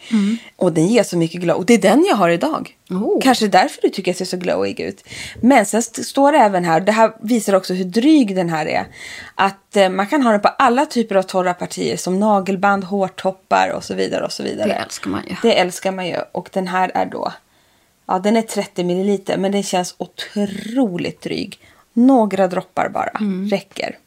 Och 0.56 0.74
den 0.74 0.88
ger 0.88 1.04
så 1.04 1.18
mycket 1.18 1.42
glow. 1.42 1.56
Och 1.58 1.66
det 1.66 1.74
är 1.74 1.78
den 1.82 2.06
jag 2.10 2.16
har 2.16 2.30
idag. 2.30 2.78
Oh. 2.90 3.22
Kanske 3.22 3.48
därför 3.48 3.82
du 3.82 3.90
tycker 3.90 4.12
att 4.12 4.20
jag 4.20 4.28
ser 4.28 4.38
så 4.38 4.44
glowig 4.44 4.80
ut. 4.80 5.04
Men 5.42 5.66
sen 5.66 5.80
st- 5.80 6.04
står 6.04 6.32
det 6.32 6.38
även 6.38 6.66
här, 6.66 6.80
det 6.80 6.92
här 6.92 7.12
visar 7.22 7.54
också 7.56 7.74
hur 7.74 7.86
dryg 7.86 8.36
den 8.36 8.50
här 8.50 8.66
är. 8.66 8.86
Att 9.36 9.76
eh, 9.76 9.90
man 9.90 10.08
kan 10.08 10.22
ha 10.22 10.32
den 10.32 10.42
på 10.42 10.48
alla 10.48 10.86
typer 10.86 11.16
av 11.16 11.22
torra 11.24 11.54
partier 11.54 11.98
som 11.98 12.20
nagelband, 12.20 12.84
hårtoppar 12.84 13.70
och 13.76 13.84
så 13.84 13.94
vidare 13.94 14.26
och 14.26 14.32
så 14.32 14.44
vidare. 14.44 14.68
Det 14.68 14.74
älskar 14.74 15.10
man 15.10 15.22
ju. 15.30 15.36
Det 15.42 15.60
älskar 15.60 15.92
man 15.92 16.08
ju. 16.08 16.18
Och 16.32 16.50
den 16.54 16.68
här 16.68 16.92
är 16.96 17.06
då, 17.06 17.34
ja 18.06 18.20
den 18.20 18.38
är 18.38 18.42
30 18.42 18.84
milliliter 18.84 19.38
men 19.38 19.52
den 19.52 19.64
känns 19.64 19.96
otroligt 19.98 21.22
dryg. 21.22 21.60
Några 21.94 22.48
droppar 22.48 22.90
bara, 22.90 23.10
Mm. 23.20 23.50
räcker. 23.50 23.98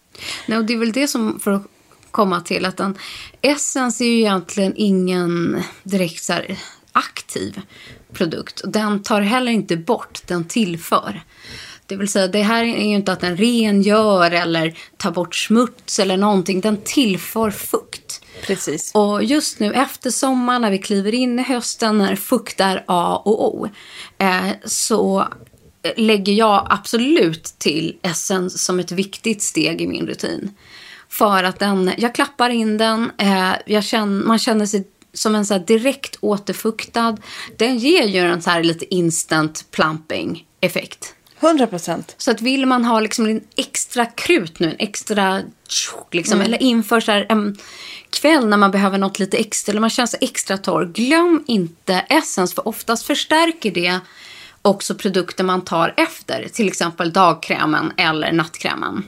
Nej, 0.46 0.58
och 0.58 0.64
det 0.64 0.72
är 0.72 0.78
väl 0.78 0.92
det 0.92 1.08
som, 1.08 1.40
för 1.40 1.50
att 1.50 1.62
komma 2.10 2.40
till, 2.40 2.64
att 2.64 2.80
en 2.80 2.98
Essence 3.42 4.04
är 4.04 4.08
ju 4.08 4.18
egentligen 4.18 4.72
ingen 4.76 5.62
direkt 5.82 6.22
så 6.22 6.32
här 6.32 6.56
aktiv 6.92 7.60
produkt. 8.12 8.62
Den 8.64 9.02
tar 9.02 9.20
heller 9.20 9.52
inte 9.52 9.76
bort, 9.76 10.22
den 10.26 10.44
tillför. 10.44 11.20
Det 11.86 11.96
vill 11.96 12.08
säga, 12.08 12.28
det 12.28 12.42
här 12.42 12.62
är 12.64 12.84
ju 12.88 12.94
inte 12.94 13.12
att 13.12 13.20
den 13.20 13.36
rengör 13.36 14.30
eller 14.30 14.78
tar 14.96 15.10
bort 15.10 15.34
smuts 15.34 15.98
eller 15.98 16.16
någonting. 16.16 16.60
Den 16.60 16.76
tillför 16.84 17.50
fukt. 17.50 18.05
Precis. 18.42 18.90
Och 18.94 19.24
just 19.24 19.60
nu 19.60 19.72
efter 19.72 20.10
sommaren, 20.10 20.62
när 20.62 20.70
vi 20.70 20.78
kliver 20.78 21.14
in 21.14 21.38
i 21.38 21.42
hösten, 21.42 21.98
när 21.98 22.16
fukt 22.16 22.60
är 22.60 22.84
A 22.86 23.22
och 23.24 23.54
O, 23.54 23.68
eh, 24.18 24.48
så 24.64 25.20
eh, 25.82 25.92
lägger 25.96 26.32
jag 26.32 26.66
absolut 26.70 27.44
till 27.44 27.98
Essence 28.02 28.58
som 28.58 28.80
ett 28.80 28.92
viktigt 28.92 29.42
steg 29.42 29.80
i 29.80 29.86
min 29.86 30.06
rutin. 30.06 30.54
För 31.08 31.44
att 31.44 31.58
den, 31.58 31.92
jag 31.98 32.14
klappar 32.14 32.50
in 32.50 32.78
den, 32.78 33.10
eh, 33.18 33.52
jag 33.66 33.84
känner, 33.84 34.24
man 34.24 34.38
känner 34.38 34.66
sig 34.66 34.88
som 35.12 35.34
en 35.34 35.46
så 35.46 35.54
här 35.54 35.60
direkt 35.60 36.18
återfuktad. 36.20 37.16
Den 37.56 37.78
ger 37.78 38.06
ju 38.06 38.20
en 38.20 38.42
så 38.42 38.50
här 38.50 38.62
lite 38.62 38.94
instant 38.94 39.70
plumping 39.70 40.46
effekt. 40.60 41.15
100 41.40 41.66
procent. 41.66 42.14
Så 42.18 42.30
att 42.30 42.40
vill 42.40 42.66
man 42.66 42.84
ha 42.84 43.00
liksom 43.00 43.26
en 43.26 43.40
extra 43.56 44.06
krut 44.06 44.58
nu, 44.58 44.70
en 44.70 44.76
extra 44.78 45.42
tjock, 45.68 46.14
liksom, 46.14 46.40
eller 46.40 46.62
inför 46.62 47.00
så 47.00 47.12
här 47.12 47.26
en 47.28 47.58
kväll 48.10 48.48
när 48.48 48.56
man 48.56 48.70
behöver 48.70 48.98
något 48.98 49.18
lite 49.18 49.36
extra, 49.36 49.70
eller 49.70 49.80
man 49.80 49.90
känner 49.90 50.06
sig 50.06 50.18
extra 50.22 50.58
torr, 50.58 50.84
glöm 50.84 51.44
inte 51.46 51.94
Essence, 51.94 52.54
för 52.54 52.68
oftast 52.68 53.06
förstärker 53.06 53.70
det 53.70 54.00
också 54.62 54.94
produkter 54.94 55.44
man 55.44 55.64
tar 55.64 55.94
efter, 55.96 56.48
till 56.52 56.68
exempel 56.68 57.12
dagkrämen 57.12 57.92
eller 57.96 58.32
nattkrämen. 58.32 59.04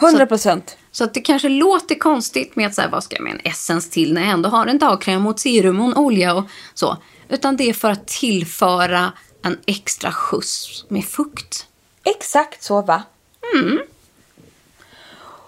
100 0.00 0.26
procent. 0.26 0.76
Så 0.92 1.04
att 1.04 1.14
det 1.14 1.20
kanske 1.20 1.48
låter 1.48 1.94
konstigt 1.94 2.56
med 2.56 2.66
att 2.66 2.74
säga 2.74 2.88
vad 2.88 3.04
ska 3.04 3.16
jag 3.16 3.24
med 3.24 3.32
en 3.32 3.40
essens 3.44 3.90
till 3.90 4.14
när 4.14 4.22
jag 4.22 4.30
ändå 4.30 4.48
har 4.48 4.66
en 4.66 4.78
dagkräm 4.78 5.26
ett 5.26 5.40
serum 5.40 5.80
och 5.80 5.86
en 5.86 5.96
olja 5.96 6.34
och 6.34 6.44
så. 6.74 6.96
Utan 7.28 7.56
det 7.56 7.68
är 7.68 7.72
för 7.72 7.90
att 7.90 8.08
tillföra 8.08 9.12
en 9.42 9.58
extra 9.66 10.12
skjuts 10.12 10.84
med 10.88 11.04
fukt. 11.04 11.66
Exakt 12.04 12.62
så 12.62 12.82
va? 12.82 13.02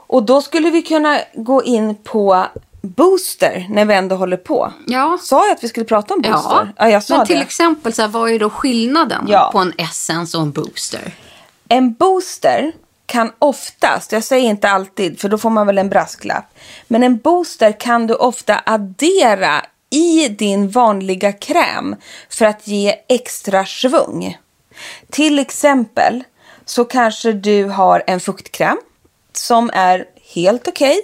Och 0.06 0.22
då 0.22 0.42
skulle 0.42 0.70
vi 0.70 0.82
kunna 0.82 1.20
gå 1.34 1.62
in 1.64 1.94
på 1.94 2.46
booster 2.82 3.66
när 3.70 3.84
vi 3.84 3.94
ändå 3.94 4.16
håller 4.16 4.36
på. 4.36 4.72
Ja. 4.86 5.18
Sa 5.22 5.46
jag 5.46 5.56
att 5.56 5.64
vi 5.64 5.68
skulle 5.68 5.86
prata 5.86 6.14
om 6.14 6.20
booster? 6.20 6.72
Ja, 6.76 6.88
jag 6.88 7.02
sa 7.04 7.16
men 7.16 7.26
till 7.26 7.36
det. 7.36 7.42
exempel, 7.42 7.92
så 7.92 8.02
här, 8.02 8.08
vad 8.08 8.30
är 8.30 8.38
då 8.38 8.50
skillnaden 8.50 9.24
Ja. 9.28 9.48
på 9.52 9.58
en 9.58 9.72
essence 9.78 10.36
och 10.36 10.42
en 10.42 10.52
booster? 10.52 11.14
En 11.68 11.92
booster 11.92 12.72
kan 13.06 13.32
oftast, 13.38 14.12
jag 14.12 14.24
säger 14.24 14.48
inte 14.50 14.68
alltid 14.68 15.20
för 15.20 15.28
då 15.28 15.38
får 15.38 15.50
man 15.50 15.66
väl 15.66 15.78
en 15.78 15.88
brasklapp. 15.88 16.44
Men 16.88 17.02
en 17.02 17.16
booster 17.18 17.80
kan 17.80 18.06
du 18.06 18.14
ofta 18.14 18.60
addera 18.66 19.62
i 19.94 20.28
din 20.28 20.68
vanliga 20.68 21.32
kräm 21.32 21.96
för 22.28 22.44
att 22.44 22.68
ge 22.68 22.94
extra 23.08 23.66
svung. 23.66 24.38
Till 25.10 25.38
exempel 25.38 26.24
så 26.64 26.84
kanske 26.84 27.32
du 27.32 27.64
har 27.64 28.02
en 28.06 28.20
fuktkräm 28.20 28.76
som 29.32 29.70
är 29.74 30.04
helt 30.34 30.68
okej. 30.68 31.00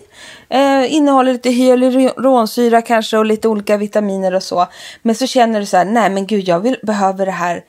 Eh, 0.48 0.94
innehåller 0.94 1.32
lite 1.32 1.50
hyaluronsyra 1.50 2.82
kanske 2.82 3.18
och 3.18 3.26
lite 3.26 3.48
olika 3.48 3.76
vitaminer 3.76 4.34
och 4.34 4.42
så. 4.42 4.66
Men 5.02 5.14
så 5.14 5.26
känner 5.26 5.60
du 5.60 5.66
så 5.66 5.76
här, 5.76 5.84
nej 5.84 6.10
men 6.10 6.26
gud 6.26 6.48
jag 6.48 6.60
vill, 6.60 6.76
behöver 6.82 7.26
det 7.26 7.32
här 7.32 7.64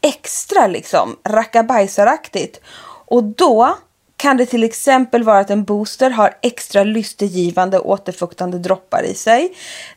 extra 0.00 0.66
liksom, 0.66 1.16
rackabajsaraktigt. 1.24 2.60
Och 3.06 3.24
då 3.24 3.76
kan 4.24 4.36
det 4.36 4.46
till 4.46 4.64
exempel 4.64 5.22
vara 5.22 5.38
att 5.38 5.50
en 5.50 5.64
booster 5.64 6.10
har 6.10 6.34
extra 6.42 6.84
lystegivande 6.84 7.78
återfuktande 7.78 8.58
droppar 8.58 9.02
i 9.02 9.14
sig. 9.14 9.52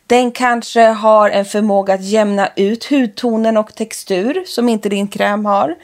Den 0.08 0.32
kanske 0.32 0.82
har 0.82 1.30
en 1.30 1.46
förmåga 1.46 1.94
att 1.94 2.04
jämna 2.04 2.50
ut 2.56 2.86
hudtonen 2.86 3.58
och 3.58 3.76
textur 3.76 4.44
som 4.46 4.70
inte 4.70 4.90
din 4.90 5.08
kräm 5.08 5.46
har. 5.46 5.76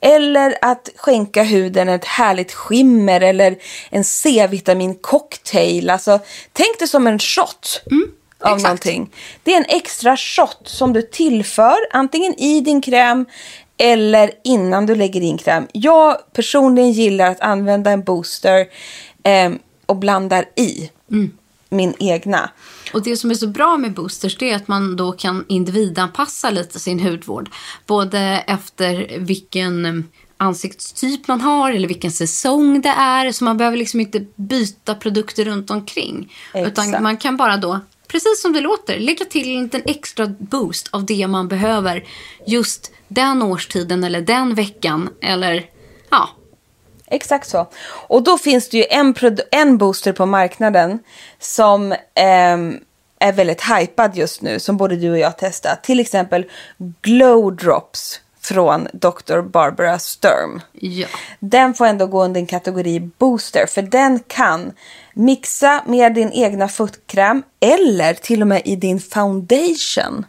Eller 0.00 0.54
att 0.60 0.88
skänka 0.96 1.42
huden 1.42 1.88
ett 1.88 2.04
härligt 2.04 2.52
skimmer 2.52 3.20
eller 3.20 3.56
en 3.90 4.04
C-vitamin-cocktail. 4.04 5.90
Alltså, 5.90 6.18
tänk 6.52 6.78
det 6.78 6.86
som 6.86 7.06
en 7.06 7.18
shot. 7.18 7.82
Mm, 7.90 8.08
av 8.42 8.56
exakt. 8.56 8.62
någonting. 8.62 9.10
Det 9.42 9.52
är 9.52 9.56
en 9.56 9.66
extra 9.68 10.16
shot 10.16 10.62
som 10.64 10.92
du 10.92 11.02
tillför 11.02 11.76
antingen 11.90 12.34
i 12.34 12.60
din 12.60 12.80
kräm 12.80 13.26
eller 13.76 14.30
innan 14.44 14.86
du 14.86 14.94
lägger 14.94 15.20
in 15.20 15.38
kräm. 15.38 15.66
Jag 15.72 16.16
personligen 16.32 16.92
gillar 16.92 17.30
att 17.30 17.40
använda 17.40 17.90
en 17.90 18.02
booster 18.02 18.66
eh, 19.22 19.52
och 19.86 19.96
blandar 19.96 20.44
i 20.56 20.90
mm. 21.10 21.30
min 21.68 21.94
egna. 21.98 22.50
Och 22.92 23.02
det 23.02 23.16
som 23.16 23.30
är 23.30 23.34
så 23.34 23.46
bra 23.46 23.76
med 23.76 23.92
boosters 23.92 24.36
det 24.38 24.50
är 24.50 24.56
att 24.56 24.68
man 24.68 24.96
då 24.96 25.12
kan 25.12 25.44
individanpassa 25.48 26.50
lite 26.50 26.80
sin 26.80 27.00
hudvård. 27.00 27.50
Både 27.86 28.44
efter 28.46 29.18
vilken 29.18 29.86
eh, 29.86 30.04
ansiktstyp 30.36 31.28
man 31.28 31.40
har 31.40 31.72
eller 31.72 31.88
vilken 31.88 32.12
säsong 32.12 32.80
det 32.80 32.88
är. 32.88 33.32
Så 33.32 33.44
man 33.44 33.56
behöver 33.56 33.76
liksom 33.76 34.00
inte 34.00 34.26
byta 34.36 34.94
produkter 34.94 35.44
runt 35.44 35.70
omkring. 35.70 36.32
Exakt. 36.54 36.78
Utan 36.78 37.02
man 37.02 37.16
kan 37.16 37.36
bara 37.36 37.56
då, 37.56 37.80
precis 38.12 38.42
som 38.42 38.52
det 38.52 38.60
låter, 38.60 38.98
lägga 38.98 39.24
till 39.24 39.56
en 39.56 39.62
liten 39.62 39.82
extra 39.84 40.26
boost 40.26 40.88
av 40.90 41.06
det 41.06 41.26
man 41.26 41.48
behöver 41.48 42.04
just 42.46 42.92
den 43.08 43.42
årstiden 43.42 44.04
eller 44.04 44.20
den 44.20 44.54
veckan. 44.54 45.08
Eller 45.22 45.66
ja, 46.10 46.28
Exakt 47.06 47.48
så. 47.48 47.68
Och 48.08 48.22
då 48.22 48.38
finns 48.38 48.68
det 48.68 48.76
ju 48.76 48.84
en, 48.90 49.14
en 49.50 49.78
booster 49.78 50.12
på 50.12 50.26
marknaden 50.26 50.98
som 51.38 51.92
eh, 51.92 52.58
är 53.18 53.32
väldigt 53.32 53.62
hypad 53.62 54.16
just 54.16 54.42
nu, 54.42 54.60
som 54.60 54.76
både 54.76 54.96
du 54.96 55.10
och 55.10 55.18
jag 55.18 55.38
testat. 55.38 55.84
Till 55.84 56.00
exempel 56.00 56.44
Glow 57.02 57.56
Drops 57.56 58.20
från 58.42 58.88
Dr. 58.92 59.40
Barbara 59.40 59.98
Sturm. 59.98 60.60
Ja. 60.72 61.06
Den 61.40 61.74
får 61.74 61.86
ändå 61.86 62.06
gå 62.06 62.24
under 62.24 62.40
en 62.40 62.46
kategori 62.46 63.00
booster, 63.00 63.66
för 63.66 63.82
den 63.82 64.18
kan 64.18 64.72
mixa 65.14 65.82
med 65.86 66.14
din 66.14 66.32
egna 66.32 66.68
fuktkräm 66.68 67.42
eller 67.60 68.14
till 68.14 68.42
och 68.42 68.48
med 68.48 68.62
i 68.64 68.76
din 68.76 69.00
foundation. 69.00 70.26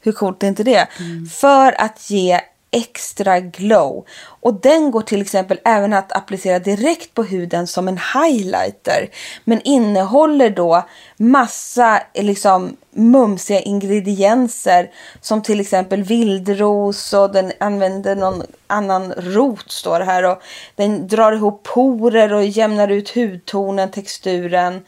Hur 0.00 0.12
coolt 0.12 0.42
är 0.42 0.46
inte 0.46 0.64
det? 0.64 0.88
Mm. 1.00 1.26
För 1.26 1.80
att 1.80 2.10
ge 2.10 2.40
extra 2.74 3.40
glow. 3.40 4.04
Och 4.40 4.54
den 4.54 4.90
går 4.90 5.02
till 5.02 5.20
exempel 5.20 5.60
även 5.64 5.92
att 5.92 6.12
applicera 6.12 6.58
direkt 6.58 7.14
på 7.14 7.22
huden 7.22 7.66
som 7.66 7.88
en 7.88 7.98
highlighter. 8.14 9.08
Men 9.44 9.60
innehåller 9.64 10.50
då 10.50 10.88
massa 11.16 12.02
liksom 12.14 12.76
mumsiga 12.90 13.60
ingredienser 13.60 14.90
som 15.20 15.42
till 15.42 15.60
exempel 15.60 16.02
vildros 16.02 17.12
och 17.12 17.32
den 17.32 17.52
använder 17.60 18.16
någon 18.16 18.42
annan 18.66 19.12
rot 19.12 19.70
står 19.70 19.98
det 19.98 20.04
här. 20.04 20.24
Och 20.24 20.42
den 20.76 21.08
drar 21.08 21.32
ihop 21.32 21.62
porer 21.62 22.32
och 22.32 22.44
jämnar 22.44 22.88
ut 22.88 23.10
hudtonen, 23.14 23.90
texturen. 23.90 24.82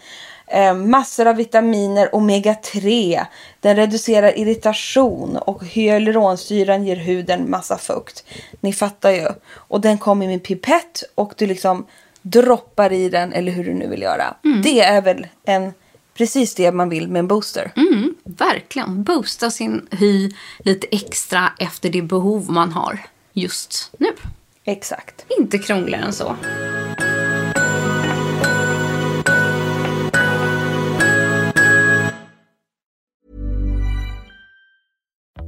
Eh, 0.46 0.74
massor 0.74 1.26
av 1.26 1.36
vitaminer, 1.36 2.08
omega-3. 2.12 3.26
Den 3.60 3.76
reducerar 3.76 4.38
irritation 4.38 5.36
och 5.36 5.64
hyaluronsyran 5.64 6.84
ger 6.84 6.96
huden 6.96 7.50
massa 7.50 7.78
fukt. 7.78 8.24
Ni 8.60 8.72
fattar 8.72 9.10
ju. 9.10 9.28
Och 9.54 9.80
den 9.80 9.98
kommer 9.98 10.26
med 10.26 10.42
pipett 10.42 11.02
och 11.14 11.34
du 11.36 11.46
liksom 11.46 11.86
droppar 12.22 12.92
i 12.92 13.08
den 13.08 13.32
eller 13.32 13.52
hur 13.52 13.64
du 13.64 13.74
nu 13.74 13.88
vill 13.88 14.02
göra. 14.02 14.34
Mm. 14.44 14.62
Det 14.62 14.80
är 14.80 15.02
väl 15.02 15.26
en, 15.44 15.72
precis 16.14 16.54
det 16.54 16.72
man 16.72 16.88
vill 16.88 17.08
med 17.08 17.20
en 17.20 17.28
booster. 17.28 17.72
Mm, 17.76 18.14
verkligen. 18.24 19.02
Boosta 19.02 19.50
sin 19.50 19.88
hy 19.90 20.30
lite 20.58 20.86
extra 20.90 21.52
efter 21.58 21.90
det 21.90 22.02
behov 22.02 22.50
man 22.50 22.72
har 22.72 23.00
just 23.32 23.90
nu. 23.98 24.08
Exakt. 24.64 25.24
Inte 25.38 25.58
krångligare 25.58 26.04
än 26.04 26.12
så. 26.12 26.36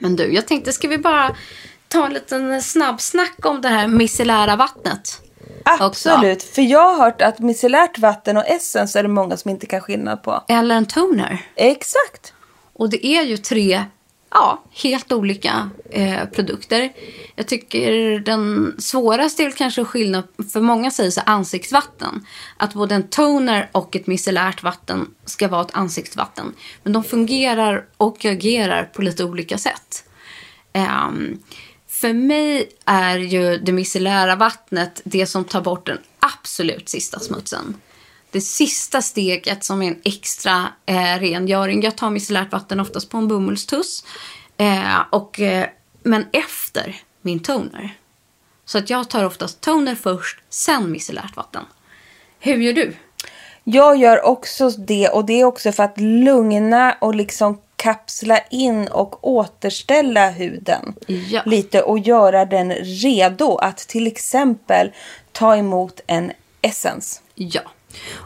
Men 0.00 0.16
du, 0.16 0.34
jag 0.34 0.46
tänkte, 0.46 0.72
ska 0.72 0.88
vi 0.88 0.98
bara 0.98 1.36
ta 1.88 2.06
en 2.06 2.12
liten 2.12 2.62
snabbsnack 2.62 3.46
om 3.46 3.60
det 3.60 3.68
här 3.68 3.88
micellära 3.88 4.56
vattnet? 4.56 5.22
Absolut, 5.64 6.36
också. 6.36 6.54
för 6.54 6.62
jag 6.62 6.84
har 6.84 7.04
hört 7.04 7.22
att 7.22 7.38
micellärt 7.38 7.98
vatten 7.98 8.36
och 8.36 8.46
essens 8.46 8.96
är 8.96 9.02
det 9.02 9.08
många 9.08 9.36
som 9.36 9.50
inte 9.50 9.66
kan 9.66 9.80
skillnad 9.80 10.22
på. 10.22 10.44
Eller 10.48 10.74
en 10.74 10.86
toner. 10.86 11.46
Exakt. 11.54 12.32
Och 12.72 12.90
det 12.90 13.06
är 13.06 13.22
ju 13.22 13.36
tre 13.36 13.84
ja, 14.30 14.64
helt 14.70 15.12
olika 15.12 15.70
eh, 15.90 16.24
produkter. 16.24 16.92
Jag 17.34 17.48
tycker 17.48 18.18
den 18.18 18.74
svåraste 18.78 19.42
är 19.42 19.50
kanske 19.50 19.84
skillnad, 19.84 20.24
för 20.52 20.60
många 20.60 20.90
säger 20.90 21.10
så 21.10 21.20
ansiktsvatten. 21.26 22.26
Att 22.56 22.74
både 22.74 22.94
en 22.94 23.08
toner 23.08 23.68
och 23.72 23.96
ett 23.96 24.06
micellärt 24.06 24.62
vatten 24.62 25.06
ska 25.24 25.48
vara 25.48 25.62
ett 25.62 25.74
ansiktsvatten. 25.76 26.54
Men 26.82 26.92
de 26.92 27.04
fungerar 27.04 27.86
och 27.96 28.24
agerar 28.24 28.84
på 28.84 29.02
lite 29.02 29.24
olika 29.24 29.58
sätt. 29.58 30.04
Eh, 30.72 31.10
för 31.88 32.12
mig 32.12 32.68
är 32.84 33.18
ju 33.18 33.58
det 33.58 33.72
micellära 33.72 34.36
vattnet 34.36 35.00
det 35.04 35.26
som 35.26 35.44
tar 35.44 35.60
bort 35.60 35.86
den 35.86 35.98
absolut 36.20 36.88
sista 36.88 37.20
smutsen. 37.20 37.74
Det 38.30 38.40
sista 38.40 39.02
steget 39.02 39.64
som 39.64 39.82
är 39.82 39.88
en 39.88 40.00
extra 40.04 40.68
eh, 40.86 41.18
rengöring. 41.20 41.82
Jag 41.82 41.96
tar 41.96 42.10
micellärt 42.10 42.52
vatten 42.52 42.80
oftast 42.80 43.10
på 43.10 43.16
en 43.16 43.28
bomullstuss. 43.28 44.04
Eh, 44.56 45.00
och, 45.10 45.40
eh, 45.40 45.66
men 46.02 46.26
efter 46.32 46.96
min 47.22 47.40
toner. 47.40 47.96
Så 48.64 48.78
att 48.78 48.90
jag 48.90 49.10
tar 49.10 49.24
oftast 49.24 49.60
toner 49.60 49.94
först, 49.94 50.40
sen 50.48 50.92
micellärt 50.92 51.36
vatten. 51.36 51.64
Hur 52.38 52.56
gör 52.56 52.72
du? 52.72 52.96
Jag 53.64 53.96
gör 53.96 54.24
också 54.24 54.70
det 54.70 55.08
och 55.08 55.24
det 55.24 55.40
är 55.40 55.44
också 55.44 55.72
för 55.72 55.82
att 55.82 56.00
lugna 56.00 56.96
och 57.00 57.14
liksom 57.14 57.60
kapsla 57.76 58.38
in 58.50 58.88
och 58.88 59.28
återställa 59.28 60.30
huden 60.30 60.94
Ja. 61.06 61.42
lite 61.46 61.82
och 61.82 61.98
göra 61.98 62.44
den 62.44 62.72
redo 62.72 63.56
att 63.56 63.78
till 63.78 64.06
exempel 64.06 64.90
ta 65.32 65.56
emot 65.56 66.00
en 66.06 66.32
essens. 66.62 67.22
Ja. 67.34 67.60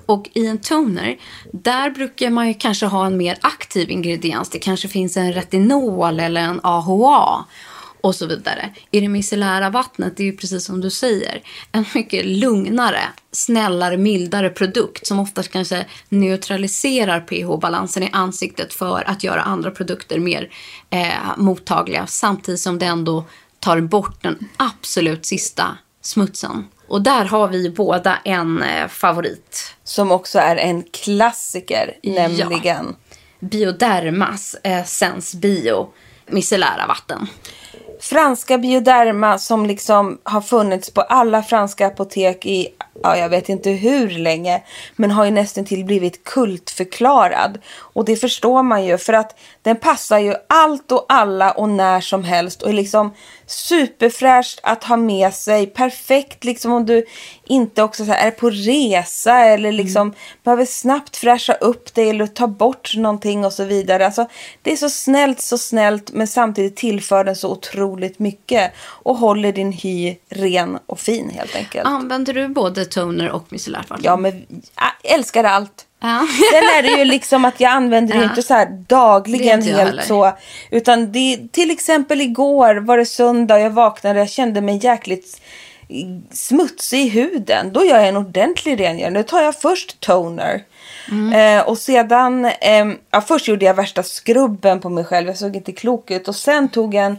Och 0.07 0.31
i 0.35 0.47
en 0.47 0.59
toner, 0.59 1.17
där 1.53 1.91
brukar 1.91 2.31
man 2.31 2.49
ju 2.49 2.55
kanske 2.55 2.87
ha 2.87 3.07
en 3.07 3.17
mer 3.17 3.39
aktiv 3.41 3.91
ingrediens. 3.91 4.51
Det 4.51 4.59
kanske 4.59 4.89
finns 4.89 5.17
en 5.17 5.33
retinol 5.33 6.21
eller 6.21 6.41
en 6.41 6.61
AHA 6.63 7.45
och 8.05 8.15
så 8.15 8.27
vidare. 8.27 8.71
I 8.91 9.01
det 9.01 9.09
micellära 9.09 9.71
vattnet, 9.71 10.17
det 10.17 10.23
är 10.23 10.25
ju 10.25 10.37
precis 10.37 10.65
som 10.65 10.81
du 10.81 10.91
säger, 10.91 11.43
en 11.73 11.85
mycket 11.95 12.27
lugnare, 12.27 13.01
snällare, 13.33 13.97
mildare 13.97 14.51
produkt 14.51 15.07
som 15.07 15.21
oftast 15.21 15.53
kanske 15.53 15.87
neutraliserar 16.09 17.21
pH-balansen 17.21 18.03
i 18.03 18.11
ansiktet 18.13 18.75
för 18.75 19.09
att 19.11 19.25
göra 19.25 19.43
andra 19.43 19.71
produkter 19.71 20.19
mer 20.19 20.51
eh, 20.91 21.37
mottagliga 21.37 22.07
samtidigt 22.07 22.61
som 22.61 22.79
det 22.79 22.87
ändå 22.87 23.25
tar 23.61 23.81
bort 23.81 24.23
den 24.23 24.49
absolut 24.57 25.27
sista 25.27 25.79
smutsen. 26.03 26.65
Och 26.89 27.03
där 27.03 27.25
har 27.25 27.49
vi 27.49 27.71
båda 27.71 28.19
en 28.25 28.63
eh, 28.63 28.89
favorit. 28.89 29.75
Som 29.85 30.13
också 30.13 30.39
är 30.39 30.57
en 30.57 30.83
klassiker, 30.83 31.95
Ja. 32.03 32.13
nämligen 32.29 32.97
Biodermas 33.41 34.57
eh, 34.63 34.85
Sens 34.85 35.35
Bio 35.35 35.89
micellära 36.27 36.87
vatten. 36.89 37.27
franska 38.01 38.59
bioderma 38.59 39.39
som 39.39 39.67
liksom 39.67 40.19
har 40.23 40.41
funnits 40.41 40.91
på 40.91 41.01
alla 41.01 41.43
franska 41.43 41.87
apotek 41.87 42.47
i, 42.47 42.69
ja, 43.03 43.17
jag 43.17 43.29
vet 43.29 43.49
inte 43.49 43.71
hur 43.71 44.11
länge, 44.11 44.63
men 44.97 45.11
har 45.11 45.25
ju 45.25 45.31
nästan 45.31 45.65
till 45.65 45.85
blivit 45.85 46.25
kultförklarad. 46.25 47.59
Och 47.79 48.05
det 48.05 48.17
förstår 48.17 48.63
man 48.63 48.85
ju 48.85 48.99
för 48.99 49.13
att 49.13 49.37
den 49.65 49.77
passar 49.77 50.19
ju 50.19 50.35
allt 50.49 50.93
och 50.93 51.07
alla 51.09 51.51
och 51.51 51.69
när 51.69 52.01
som 52.01 52.25
helst 52.25 52.63
och 52.63 52.69
är 52.69 52.73
liksom 52.73 53.15
superfräscht 53.47 54.61
att 54.63 54.85
ha 54.85 54.97
med 54.97 55.35
sig. 55.35 55.67
Perfekt 55.67 56.45
liksom 56.45 56.73
om 56.73 56.87
du 56.87 57.05
inte 57.45 57.83
också 57.83 58.05
så 58.05 58.13
här, 58.13 58.27
är 58.27 58.31
på 58.31 58.51
resa 58.51 59.39
eller 59.39 59.73
liksom 59.73 60.15
behöver 60.43 60.65
snabbt 60.65 61.17
fräscha 61.17 61.53
upp 61.53 61.95
dig 61.95 62.11
eller 62.11 62.27
ta 62.27 62.47
bort 62.47 62.97
någonting 62.97 63.45
och 63.45 63.53
så 63.53 63.65
vidare. 63.65 64.07
Alltså, 64.07 64.27
det 64.63 64.73
är 64.73 64.77
så 64.77 64.91
snällt, 64.91 65.41
så 65.41 65.59
snällt 65.59 66.13
men 66.13 66.27
samtidigt 66.27 66.77
tillför 66.77 67.25
den 67.25 67.37
så 67.37 67.51
otroligt 67.51 68.19
mycket 68.19 68.73
och 68.79 69.17
håller 69.17 69.53
din 69.53 69.73
hy 69.73 70.17
ren 70.29 70.79
och 70.87 71.01
fin 71.01 71.31
helt 71.31 71.57
enkelt. 71.57 71.87
Använder 71.87 72.35
du 72.35 72.49
både 72.49 72.85
toner 72.85 73.31
och 73.31 73.45
micellärt 73.49 73.91
vatten? 73.91 74.05
Ja, 74.05 74.17
men 74.17 74.47
jag 74.77 75.13
älskar 75.15 75.45
allt. 75.45 75.87
Ja. 76.07 76.27
Sen 76.53 76.63
är 76.79 76.83
det 76.83 76.99
ju 76.99 77.05
liksom 77.05 77.45
att 77.45 77.61
jag 77.61 77.71
använder 77.73 78.15
det 78.15 78.21
Ja. 78.21 78.29
inte 78.31 78.43
så 78.43 78.55
här 78.55 78.67
Det 78.67 78.85
dagligen 78.89 79.63
helt 79.63 79.79
heller. 79.79 80.03
så. 80.03 80.33
Utan 80.71 81.13
det, 81.13 81.39
till 81.53 81.71
exempel 81.71 82.21
igår 82.21 82.75
var 82.75 82.99
det 82.99 83.07
söndag 83.07 83.55
och 83.55 83.61
jag 83.61 83.71
vaknade 83.71 84.15
och 84.15 84.21
jag 84.21 84.31
kände 84.31 84.61
mig 84.61 84.81
jäkligt 84.83 85.41
smutsig 86.33 87.01
i 87.01 87.09
huden. 87.09 87.73
Då 87.73 87.85
gör 87.85 87.99
jag 87.99 88.09
en 88.09 88.17
ordentlig 88.17 88.81
rengöring. 88.81 89.15
Då 89.15 89.23
tar 89.23 89.43
jag 89.43 89.55
först 89.61 90.01
toner. 90.01 90.63
Mm. 91.11 91.59
Eh, 91.61 91.69
och 91.69 91.79
sedan, 91.79 92.51
ehm, 92.61 92.99
ja, 93.11 93.21
först 93.21 93.49
gjorde 93.49 93.65
jag 93.65 93.75
värsta 93.75 94.03
skrubben 94.03 94.81
på 94.81 94.89
mig 94.89 95.05
själv. 95.05 95.27
Jag 95.27 95.37
såg 95.37 95.57
inte 95.57 95.73
klok 95.73 96.11
ut. 96.11 96.29
Och 96.29 96.37
sen 96.37 96.69
tog 96.69 96.95
jag 96.95 97.05
en 97.05 97.19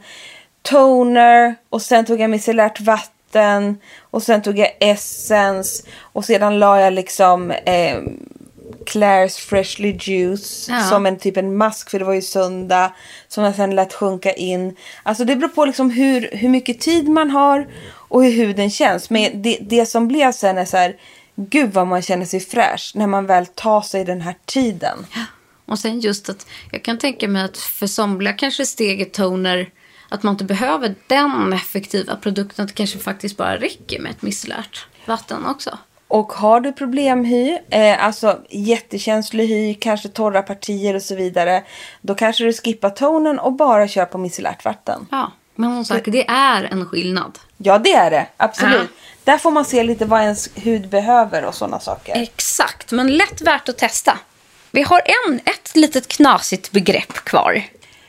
toner 0.62 1.56
och 1.70 1.82
sen 1.82 2.06
tog 2.06 2.20
jag 2.22 2.30
micellärt 2.30 2.80
vatten. 2.80 3.78
Och 4.12 4.24
sen 4.24 4.42
tog 4.42 4.58
jag 4.60 4.70
essence. 4.80 5.84
Och 6.02 6.26
sedan 6.26 6.60
la 6.60 6.80
jag 6.82 6.94
liksom 6.94 7.52
eh, 7.52 7.98
Claire's 8.86 9.40
Freshly 9.40 9.98
Juice 10.02 10.70
Ja. 10.70 10.84
som 10.84 11.06
en 11.06 11.20
typ 11.20 11.38
en 11.38 11.58
mask 11.58 11.90
för 11.90 12.00
det 12.00 12.06
var 12.06 12.14
ju 12.14 12.22
söndag. 12.22 12.94
Som 13.28 13.44
jag 13.44 13.56
sen 13.56 13.76
lät 13.76 13.94
sjunka 13.94 14.34
in. 14.34 14.76
Alltså 15.04 15.26
det 15.26 15.36
beror 15.36 15.50
på 15.50 15.66
liksom 15.66 15.90
hur, 15.90 16.30
hur 16.32 16.50
mycket 16.50 16.80
tid 16.80 17.10
man 17.10 17.30
har 17.32 17.68
och 17.88 18.24
hur 18.24 18.32
huden 18.32 18.70
känns. 18.70 19.10
Men 19.10 19.42
det, 19.42 19.58
det 19.62 19.86
som 19.86 20.08
blev 20.08 20.32
sen 20.32 20.58
är 20.58 20.66
så 20.66 20.78
här, 20.78 20.96
gud 21.36 21.74
vad 21.74 21.88
man 21.88 22.02
känner 22.02 22.26
sig 22.26 22.40
fräsch 22.40 22.92
när 22.96 23.08
man 23.08 23.26
väl 23.26 23.46
tar 23.46 23.82
sig 23.82 24.06
den 24.06 24.22
här 24.22 24.36
tiden. 24.46 25.06
Och 25.66 25.80
sen 25.80 26.00
just 26.00 26.30
att 26.30 26.48
jag 26.72 26.84
kan 26.84 26.98
tänka 26.98 27.28
mig 27.28 27.44
att 27.44 27.58
för 27.58 27.88
somliga 27.88 28.34
kanske 28.34 28.66
steget 28.66 29.14
toner 29.14 29.70
att 30.10 30.24
man 30.24 30.34
inte 30.34 30.44
behöver 30.44 30.96
den 31.08 31.54
effektiva 31.54 32.16
produkten. 32.16 32.64
Att 32.64 32.70
det 32.70 32.76
kanske 32.76 33.00
faktiskt 33.00 33.38
bara 33.38 33.58
räcker 33.58 34.00
med 34.00 34.12
ett 34.12 34.22
micellärt 34.22 34.88
vatten 35.06 35.46
också. 35.46 35.78
Och 36.08 36.34
har 36.34 36.60
du 36.60 36.72
problemhy, 36.72 37.58
eh, 37.70 38.06
alltså 38.06 38.40
jättekänslig 38.50 39.48
hy, 39.48 39.74
kanske 39.74 40.10
torra 40.10 40.42
partier 40.42 40.96
och 40.96 41.02
så 41.02 41.16
vidare. 41.16 41.64
Då 42.02 42.16
kanske 42.16 42.44
du 42.44 42.54
skippar 42.54 42.90
tonen 42.90 43.40
och 43.40 43.54
bara 43.54 43.88
kör 43.88 44.06
på 44.06 44.18
micellärt 44.18 44.66
vatten. 44.66 45.08
Ja, 45.12 45.32
men 45.56 45.76
som 45.76 45.86
sagt, 45.86 46.12
det 46.12 46.30
är 46.30 46.64
en 46.64 46.86
skillnad. 46.86 47.40
Ja, 47.58 47.78
det 47.78 47.94
är 47.94 48.12
det. 48.12 48.28
Absolut. 48.38 48.82
Ja. 48.82 48.88
Där 49.24 49.38
får 49.38 49.52
man 49.52 49.66
se 49.66 49.84
lite 49.84 50.06
vad 50.06 50.22
ens 50.22 50.50
hud 50.56 50.90
behöver 50.90 51.46
och 51.46 51.56
sådana 51.56 51.80
saker. 51.80 52.16
Exakt, 52.16 52.92
men 52.92 53.18
lätt 53.18 53.42
värt 53.42 53.70
att 53.70 53.78
testa. 53.78 54.18
Vi 54.72 54.82
har 54.82 55.02
en, 55.28 55.40
ett 55.46 55.76
litet 55.76 56.08
knasigt 56.08 56.72
begrepp 56.72 57.14
kvar 57.14 57.64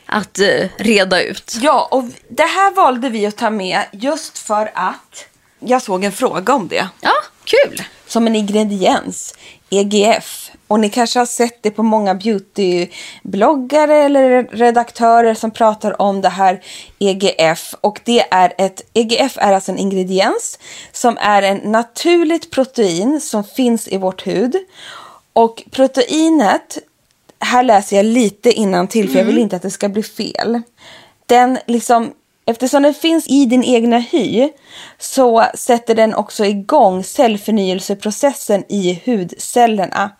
att 0.05 0.39
eh, 0.39 0.69
reda 0.77 1.21
ut. 1.21 1.57
Ja, 1.61 1.87
och 1.91 2.03
det 2.29 2.43
här 2.43 2.75
valde 2.75 3.09
vi 3.09 3.25
att 3.25 3.37
ta 3.37 3.49
med 3.49 3.83
just 3.91 4.37
för 4.37 4.71
att 4.73 5.25
jag 5.59 5.81
såg 5.81 6.03
en 6.03 6.11
fråga 6.11 6.53
om 6.53 6.67
det. 6.67 6.87
Ja, 7.01 7.13
kul. 7.47 7.81
Som 8.07 8.27
en 8.27 8.35
ingrediens. 8.35 9.33
EGF. 9.69 10.51
Och 10.67 10.79
ni 10.79 10.89
kanske 10.89 11.19
har 11.19 11.25
sett 11.25 11.63
det 11.63 11.71
på 11.71 11.83
många 11.83 12.15
beautybloggare 12.15 13.95
eller 13.95 14.43
redaktörer 14.43 15.33
som 15.33 15.51
pratar 15.51 16.01
om 16.01 16.21
det 16.21 16.29
här 16.29 16.61
EGF. 16.99 17.75
Och 17.81 17.99
det 18.03 18.25
är 18.31 18.53
ett, 18.57 18.81
EGF 18.93 19.37
är 19.37 19.53
alltså 19.53 19.71
en 19.71 19.77
ingrediens 19.77 20.59
som 20.91 21.17
är 21.21 21.41
en 21.41 21.57
naturligt 21.57 22.51
protein 22.51 23.21
som 23.21 23.43
finns 23.43 23.87
i 23.87 23.97
vårt 23.97 24.27
hud. 24.27 24.55
Och 25.33 25.63
proteinet, 25.71 26.77
här 27.39 27.63
läser 27.63 27.95
jag 27.95 28.05
lite 28.05 28.51
innan 28.51 28.87
till 28.87 29.09
för 29.09 29.19
jag 29.19 29.25
vill 29.25 29.37
inte 29.37 29.55
att 29.55 29.61
det 29.61 29.71
ska 29.71 29.89
bli 29.89 30.03
fel. 30.03 30.61
Den 31.25 31.57
liksom, 31.67 32.13
eftersom 32.47 32.83
den 32.83 32.93
finns 32.93 33.27
i 33.27 33.45
din 33.45 33.63
egna 33.63 33.97
hy 33.97 34.49
så 34.97 35.45
sätter 35.53 35.95
den 35.95 36.15
också 36.15 36.45
igång 36.45 37.03
cellförnyelseprocessen 37.03 38.63
i 38.69 39.01
hudcellerna. 39.05 40.11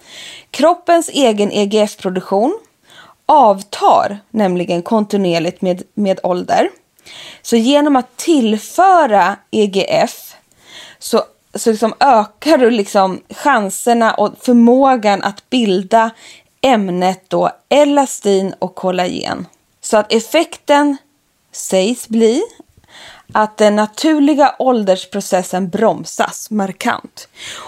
Kroppens 0.51 1.09
egen 1.09 1.51
EGF-produktion 1.51 2.59
avtar 3.25 4.17
nämligen 4.29 4.81
kontinuerligt 4.81 5.61
med, 5.61 5.83
med 5.93 6.19
ålder. 6.23 6.69
Så 7.41 7.55
genom 7.55 7.95
att 7.95 8.17
tillföra 8.17 9.35
EGF 9.51 10.35
så, 10.99 11.21
så 11.53 11.71
liksom 11.71 11.93
ökar 11.99 12.57
du 12.57 12.69
liksom 12.69 13.21
chanserna 13.29 14.13
och 14.13 14.33
förmågan 14.41 15.23
att 15.23 15.49
bilda 15.49 16.11
ämnet 16.61 17.23
då 17.27 17.49
elastin 17.69 18.55
och 18.59 18.75
kollagen. 18.75 19.45
Så 19.81 19.97
att 19.97 20.13
effekten 20.13 20.97
sägs 21.57 22.07
bli 22.07 22.43
att 23.33 23.57
den 23.57 23.75
naturliga 23.75 24.55
åldersprocessen 24.59 25.69
bromsas 25.69 26.49
markant. 26.51 27.27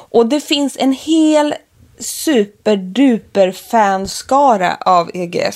Och 0.10 0.26
det 0.26 0.40
finns 0.40 0.78
en 0.80 0.94
hel 0.94 1.56
superduper 2.00 3.52
fanskara 3.52 4.76
av 4.76 5.12
EGF. 5.14 5.56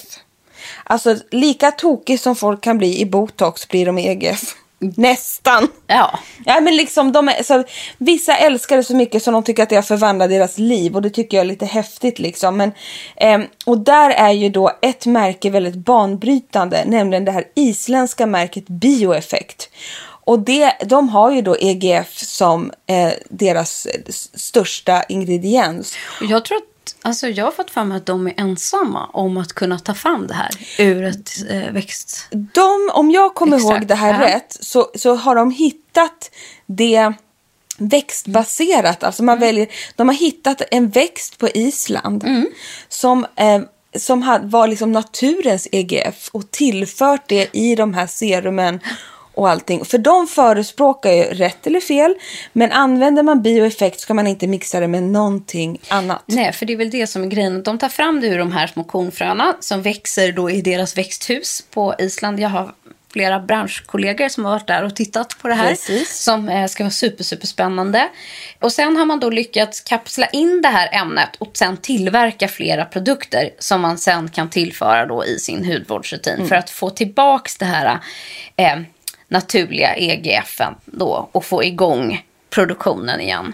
Alltså 0.84 1.17
lika 1.32 1.72
tokig 1.72 2.19
som 2.19 2.36
folk 2.36 2.62
kan 2.62 2.78
bli 2.78 3.02
i 3.02 3.06
botox 3.06 3.67
blir 3.67 3.86
de 3.86 3.98
i 3.98 4.08
EGF. 4.08 4.56
Nästan. 4.98 5.67
Ja. 5.88 6.19
Ja, 6.46 6.60
men 6.62 6.76
liksom 6.76 7.12
de 7.12 7.30
är, 7.30 7.43
så, 7.43 7.63
vissa 7.98 8.38
älskar 8.38 8.78
det 8.78 8.84
så 8.84 8.96
mycket 8.96 9.24
som 9.24 9.34
de 9.34 9.43
tycker 9.43 9.63
att 9.63 9.69
det 9.69 9.76
har 9.76 9.84
förvandlat 9.84 10.30
deras 10.30 10.58
liv 10.58 10.96
och 10.96 11.02
det 11.02 11.10
tycker 11.10 11.38
jag 11.38 11.43
är 11.43 11.48
lite 11.48 11.65
häftigt. 11.65 12.19
Liksom. 12.19 12.58
Men, 12.58 12.72
ehm, 13.15 13.43
och 13.65 13.78
där 13.78 14.10
är 14.10 14.32
ju 14.32 14.50
då 14.50 14.72
ett 14.82 15.06
märke 15.06 15.50
väldigt 15.50 15.76
banbrytande, 15.76 16.84
nämligen 16.86 17.26
det 17.26 17.32
här 17.32 17.46
isländska 17.56 18.26
märket 18.26 18.67
Bioeffekt. 18.67 19.69
Och 20.26 20.39
det, 20.39 20.74
de 20.86 21.10
har 21.10 21.32
ju 21.32 21.41
då 21.41 21.56
EGF 21.60 22.17
som 22.17 22.72
eh, 22.88 23.13
deras 23.30 23.86
eh, 23.86 24.02
största 24.34 25.04
ingrediens. 25.04 25.96
Jag 26.22 26.46
tror 26.46 26.58
att, 26.58 26.63
alltså 27.02 27.28
jag 27.28 27.46
har 27.46 27.52
fått 27.52 27.76
mig 27.76 27.98
att 27.98 28.06
de 28.06 28.28
är 28.28 28.34
ensamma 28.38 29.06
om 29.06 29.38
att 29.38 29.54
kunna 29.54 29.80
ta 29.80 29.93
fram 29.93 30.28
det 30.28 30.34
här 30.34 30.50
ur 30.80 31.04
ett 31.04 31.32
eh, 31.50 31.72
växt... 31.72 32.28
De, 32.32 32.89
om 32.93 33.12
jag 33.12 33.36
kommer 33.36 33.58
Exakt, 33.58 33.78
ihåg 33.78 33.88
det 33.88 33.96
här 33.96 34.22
ja. 34.22 34.36
rätt, 34.36 34.58
så, 34.60 34.91
så 34.96 35.15
har 35.15 35.36
de 35.36 35.52
hittat 35.52 36.32
det 36.65 37.13
växtbaserat. 37.78 39.04
Alltså 39.04 39.24
man 39.24 39.39
väljer, 39.39 39.67
de 39.96 40.08
har 40.08 40.15
hittat 40.15 40.62
en 40.72 40.89
växt 40.89 41.38
på 41.38 41.50
Island 41.50 42.24
som, 42.89 43.26
eh, 43.36 43.62
som 43.96 44.39
var 44.43 44.67
liksom 44.67 44.91
naturens 44.91 45.67
EGF 45.72 46.30
och 46.32 46.52
tillfört 46.52 47.22
det 47.28 47.50
i 47.54 47.76
de 47.76 47.93
här 47.93 48.08
serumen. 48.08 48.80
Och 49.34 49.50
allting. 49.50 49.86
För 49.86 49.98
de 49.98 50.28
förespråkar 50.28 51.12
ju 51.12 51.24
rätt 51.24 51.67
eller 51.67 51.80
fel. 51.80 52.15
Men 52.54 52.72
använder 52.72 53.24
man 53.24 53.41
bioeffekt 53.41 54.00
ska 54.00 54.13
man 54.13 54.28
inte 54.28 54.48
mixa 54.48 54.80
det 54.80 54.88
med 54.88 55.04
någonting 55.04 55.80
annat. 55.88 56.24
Nej, 56.26 56.54
för 56.54 56.65
det 56.65 56.74
är 56.74 56.78
väl 56.78 56.89
det 56.89 57.08
som 57.08 57.24
är 57.24 57.28
grejen. 57.28 57.63
De 57.63 57.78
tar 57.78 57.89
fram 57.89 58.22
det 58.22 58.28
ur 58.28 58.38
de 58.38 58.52
här 58.52 58.67
små 58.67 58.84
kornfröna 58.84 59.56
som 59.60 59.82
växer 59.82 60.32
då 60.32 60.50
i 60.50 60.62
deras 60.62 60.98
växthus 60.98 61.63
på 61.72 61.96
Island. 62.00 62.39
Jag 62.39 62.50
har 62.50 62.74
flera 63.13 63.39
branschkollegor 63.39 64.30
som 64.30 64.46
har 64.46 64.52
varit 64.52 64.67
där 64.67 64.84
och 64.84 64.96
tittat 64.96 65.38
på 65.41 65.48
det 65.48 65.54
här. 65.54 65.69
Precis. 65.69 66.24
Som 66.24 66.50
eh, 66.50 66.67
ska 66.67 66.84
vara 66.84 66.91
super, 66.91 67.24
super 67.24 67.48
spännande. 67.48 68.10
Och 68.60 68.72
sen 68.72 68.98
har 68.98 69.06
man 69.06 69.19
då 69.19 69.30
lyckats 69.30 69.82
kapsla 69.82 70.28
in 70.28 70.62
det 70.62 70.67
här 70.67 70.89
ämnet 71.02 71.30
och 71.38 71.52
sen 71.54 71.78
tillverka 71.78 72.48
flera 72.48 72.86
produkter 72.86 73.50
som 73.60 73.82
man 73.82 73.98
sen 73.98 74.30
kan 74.30 74.50
tillföra 74.50 75.06
då 75.06 75.26
i 75.26 75.39
sin 75.39 75.65
hudvårdsrutin 75.65 76.48
för 76.48 76.56
att 76.56 76.69
få 76.69 76.89
tillbaks 76.89 77.58
det 77.58 77.65
här 77.65 78.00
eh, 78.56 78.76
naturliga 79.34 79.96
EGFen 79.96 80.76
då 80.86 81.30
och 81.32 81.46
få 81.46 81.63
igång 81.63 82.26
produktionen 82.50 83.22
igen. 83.22 83.54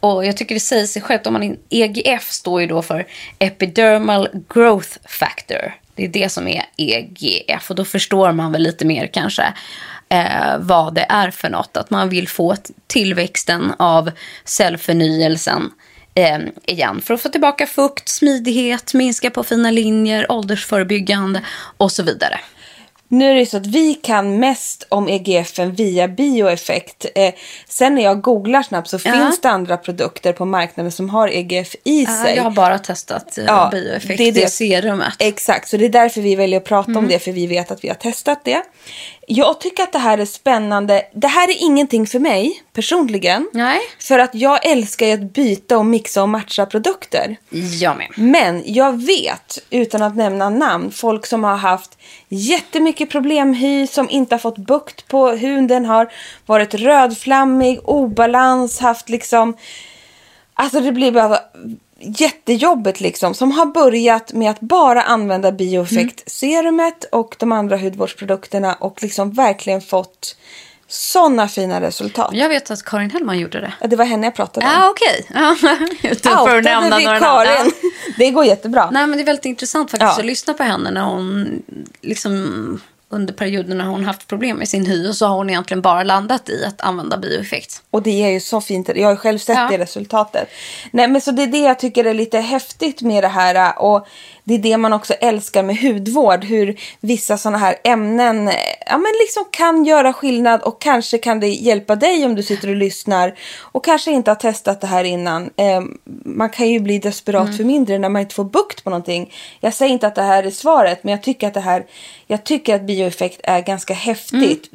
Och 0.00 0.26
jag 0.26 0.36
tycker 0.36 0.54
det 0.54 0.60
säger 0.60 0.86
sig 0.86 1.02
självt. 1.02 1.26
Om 1.26 1.32
man, 1.32 1.56
EGF 1.70 2.30
står 2.30 2.60
ju 2.60 2.66
då 2.66 2.82
för 2.82 3.06
Epidermal 3.38 4.28
Growth 4.54 4.88
Factor. 5.04 5.74
Det 5.94 6.04
är 6.04 6.08
det 6.08 6.28
som 6.28 6.48
är 6.48 6.64
EGF. 6.76 7.70
Och 7.70 7.76
då 7.76 7.84
förstår 7.84 8.32
man 8.32 8.52
väl 8.52 8.62
lite 8.62 8.84
mer 8.84 9.06
kanske 9.06 9.52
eh, 10.08 10.58
vad 10.58 10.94
det 10.94 11.06
är 11.08 11.30
för 11.30 11.48
något. 11.48 11.76
Att 11.76 11.90
man 11.90 12.08
vill 12.08 12.28
få 12.28 12.56
tillväxten 12.86 13.72
av 13.78 14.10
cellförnyelsen 14.44 15.70
eh, 16.14 16.38
igen. 16.66 17.00
För 17.00 17.14
att 17.14 17.22
få 17.22 17.28
tillbaka 17.28 17.66
fukt, 17.66 18.08
smidighet, 18.08 18.94
minska 18.94 19.30
på 19.30 19.44
fina 19.44 19.70
linjer, 19.70 20.32
åldersförebyggande 20.32 21.42
och 21.76 21.92
så 21.92 22.02
vidare. 22.02 22.40
Nu 23.12 23.30
är 23.30 23.34
det 23.34 23.46
så 23.46 23.56
att 23.56 23.66
vi 23.66 23.94
kan 23.94 24.38
mest 24.38 24.86
om 24.88 25.08
EGFen 25.08 25.72
via 25.72 26.08
bioeffekt. 26.08 27.06
Eh, 27.14 27.34
sen 27.68 27.94
när 27.94 28.02
jag 28.02 28.20
googlar 28.20 28.62
snabbt 28.62 28.88
så 28.88 28.98
Ja. 29.04 29.12
finns 29.12 29.40
det 29.40 29.48
andra 29.50 29.76
produkter 29.76 30.32
på 30.32 30.44
marknaden 30.44 30.92
som 30.92 31.10
har 31.10 31.28
EGF 31.28 31.74
i 31.84 32.02
Ja, 32.04 32.24
sig. 32.24 32.36
jag 32.36 32.42
har 32.42 32.50
bara 32.50 32.78
testat 32.78 33.38
eh, 33.38 33.44
Ja, 33.46 33.68
bioeffekt, 33.72 34.18
det 34.18 34.30
det, 34.30 34.40
är 34.40 34.44
det. 34.44 34.50
serumet. 34.50 35.14
Exakt, 35.18 35.68
så 35.68 35.76
det 35.76 35.84
är 35.84 35.88
därför 35.88 36.20
vi 36.20 36.34
väljer 36.36 36.56
att 36.60 36.64
prata 36.64 36.90
Mm. 36.90 37.04
om 37.04 37.08
det, 37.08 37.18
för 37.18 37.32
vi 37.32 37.46
vet 37.46 37.70
att 37.70 37.84
vi 37.84 37.88
har 37.88 37.94
testat 37.94 38.40
det. 38.44 38.62
Jag 39.32 39.60
tycker 39.60 39.82
att 39.82 39.92
det 39.92 39.98
här 39.98 40.18
är 40.18 40.24
spännande. 40.24 41.02
Det 41.14 41.26
här 41.26 41.48
är 41.48 41.62
ingenting 41.62 42.06
för 42.06 42.18
mig 42.18 42.62
personligen. 42.72 43.50
Nej. 43.52 43.78
För 43.98 44.18
att 44.18 44.34
jag 44.34 44.66
älskar 44.66 45.06
ju 45.06 45.12
att 45.12 45.32
byta 45.32 45.78
och 45.78 45.86
mixa 45.86 46.22
och 46.22 46.28
matcha 46.28 46.66
produkter. 46.66 47.36
Jag 47.80 47.96
med. 47.96 48.08
Men 48.16 48.62
jag 48.66 49.06
vet, 49.06 49.58
utan 49.70 50.02
att 50.02 50.16
nämna 50.16 50.50
namn, 50.50 50.90
folk 50.90 51.26
som 51.26 51.44
har 51.44 51.56
haft 51.56 51.98
jättemycket 52.28 53.10
problemhy, 53.10 53.86
som 53.86 54.10
inte 54.10 54.34
har 54.34 54.40
fått 54.40 54.58
bukt 54.58 55.08
på 55.08 55.30
huden, 55.30 55.86
har 55.86 56.12
varit 56.46 56.74
rödflammig, 56.74 57.80
obalans, 57.84 58.78
haft 58.78 59.08
liksom... 59.08 59.56
Alltså 60.54 60.80
det 60.80 60.92
blir 60.92 61.12
bara 61.12 61.38
jättejobbigt 62.00 63.00
liksom. 63.00 63.34
Som 63.34 63.52
har 63.52 63.66
börjat 63.66 64.32
med 64.32 64.50
att 64.50 64.60
bara 64.60 65.02
använda 65.02 65.52
bioeffekt-serumet 65.52 67.04
och 67.12 67.36
de 67.38 67.52
andra 67.52 67.76
hudvårdsprodukterna 67.76 68.74
och 68.74 69.02
liksom 69.02 69.30
verkligen 69.32 69.80
fått 69.80 70.36
sådana 70.88 71.48
fina 71.48 71.80
resultat. 71.80 72.30
Jag 72.34 72.48
vet 72.48 72.70
att 72.70 72.82
Karin 72.84 73.10
Hellman 73.10 73.38
gjorde 73.38 73.60
det. 73.60 73.72
Ja, 73.80 73.86
Det 73.86 73.96
var 73.96 74.04
henne 74.04 74.26
jag 74.26 74.34
pratade 74.34 74.66
om. 74.66 74.72
Ja, 74.72 74.90
okej. 74.90 75.26
Ja, 75.34 75.56
Utan 76.10 76.32
för 76.32 76.50
att 76.50 76.56
Outade 76.56 76.60
nämna 76.62 76.98
vi 76.98 77.04
några 77.04 77.18
Karin. 77.18 77.52
namn. 77.58 77.72
Det 78.18 78.30
går 78.30 78.44
jättebra. 78.44 78.90
Nej, 78.92 79.06
men 79.06 79.16
det 79.18 79.22
är 79.22 79.26
väldigt 79.26 79.44
intressant 79.44 79.90
faktiskt 79.90 80.12
Ja. 80.16 80.18
att 80.18 80.24
lyssna 80.26 80.54
på 80.54 80.62
henne 80.62 80.90
när 80.90 81.02
hon 81.02 81.62
liksom 82.00 82.80
under 83.12 83.34
perioder 83.34 83.74
när 83.74 83.84
hon 83.84 84.04
haft 84.04 84.26
problem 84.26 84.56
med 84.56 84.68
sin 84.68 84.86
hy 84.86 85.08
och 85.08 85.14
så 85.16 85.26
har 85.26 85.36
hon 85.36 85.50
egentligen 85.50 85.82
bara 85.82 86.02
landat 86.02 86.48
i 86.48 86.64
att 86.64 86.80
använda 86.80 87.18
bioeffekt. 87.18 87.82
Och 87.90 88.02
det 88.02 88.22
är 88.24 88.28
ju 88.28 88.40
så 88.40 88.60
fint. 88.60 88.90
Jag 88.94 89.06
har 89.06 89.12
ju 89.12 89.16
själv 89.16 89.38
sett 89.38 89.56
Ja. 89.56 89.68
det 89.70 89.78
resultatet. 89.78 90.48
Nej, 90.90 91.08
men 91.08 91.20
så 91.20 91.30
det 91.30 91.42
är 91.42 91.46
det 91.46 91.58
jag 91.58 91.78
tycker 91.78 92.04
är 92.04 92.14
lite 92.14 92.38
häftigt 92.38 93.02
med 93.02 93.24
det 93.24 93.28
här. 93.28 93.78
Och 93.82 94.06
det 94.50 94.54
är 94.54 94.72
det 94.72 94.76
man 94.76 94.92
också 94.92 95.12
älskar 95.12 95.62
med 95.62 95.76
hudvård. 95.76 96.44
Hur 96.44 96.80
vissa 97.00 97.38
sådana 97.38 97.58
här 97.58 97.76
ämnen 97.84 98.50
ja, 98.86 98.98
men 98.98 99.12
liksom 99.20 99.44
kan 99.50 99.84
göra 99.84 100.12
skillnad. 100.12 100.62
Och 100.62 100.80
kanske 100.80 101.18
kan 101.18 101.40
det 101.40 101.48
hjälpa 101.48 101.96
dig 101.96 102.24
om 102.24 102.34
du 102.34 102.42
sitter 102.42 102.68
och 102.68 102.76
lyssnar. 102.76 103.34
Och 103.60 103.84
kanske 103.84 104.10
inte 104.10 104.30
har 104.30 104.36
testat 104.36 104.80
det 104.80 104.86
här 104.86 105.04
innan. 105.04 105.50
Eh, 105.56 105.80
man 106.24 106.50
kan 106.50 106.68
ju 106.68 106.80
bli 106.80 106.98
desperat 106.98 107.56
för 107.56 107.64
mindre 107.64 107.98
när 107.98 108.08
man 108.08 108.22
inte 108.22 108.34
får 108.34 108.44
bukt 108.44 108.84
på 108.84 108.90
någonting. 108.90 109.32
Jag 109.60 109.74
säger 109.74 109.92
inte 109.92 110.06
att 110.06 110.14
det 110.14 110.22
här 110.22 110.42
är 110.42 110.50
svaret. 110.50 111.04
Men 111.04 111.10
jag 111.10 111.22
tycker 111.22 111.46
att 111.46 111.54
det 111.54 111.60
här. 111.60 111.86
Jag 112.26 112.44
tycker 112.44 112.74
att 112.74 112.82
bioeffekt 112.82 113.40
är 113.44 113.60
ganska 113.60 113.94
häftigt. 113.94 114.68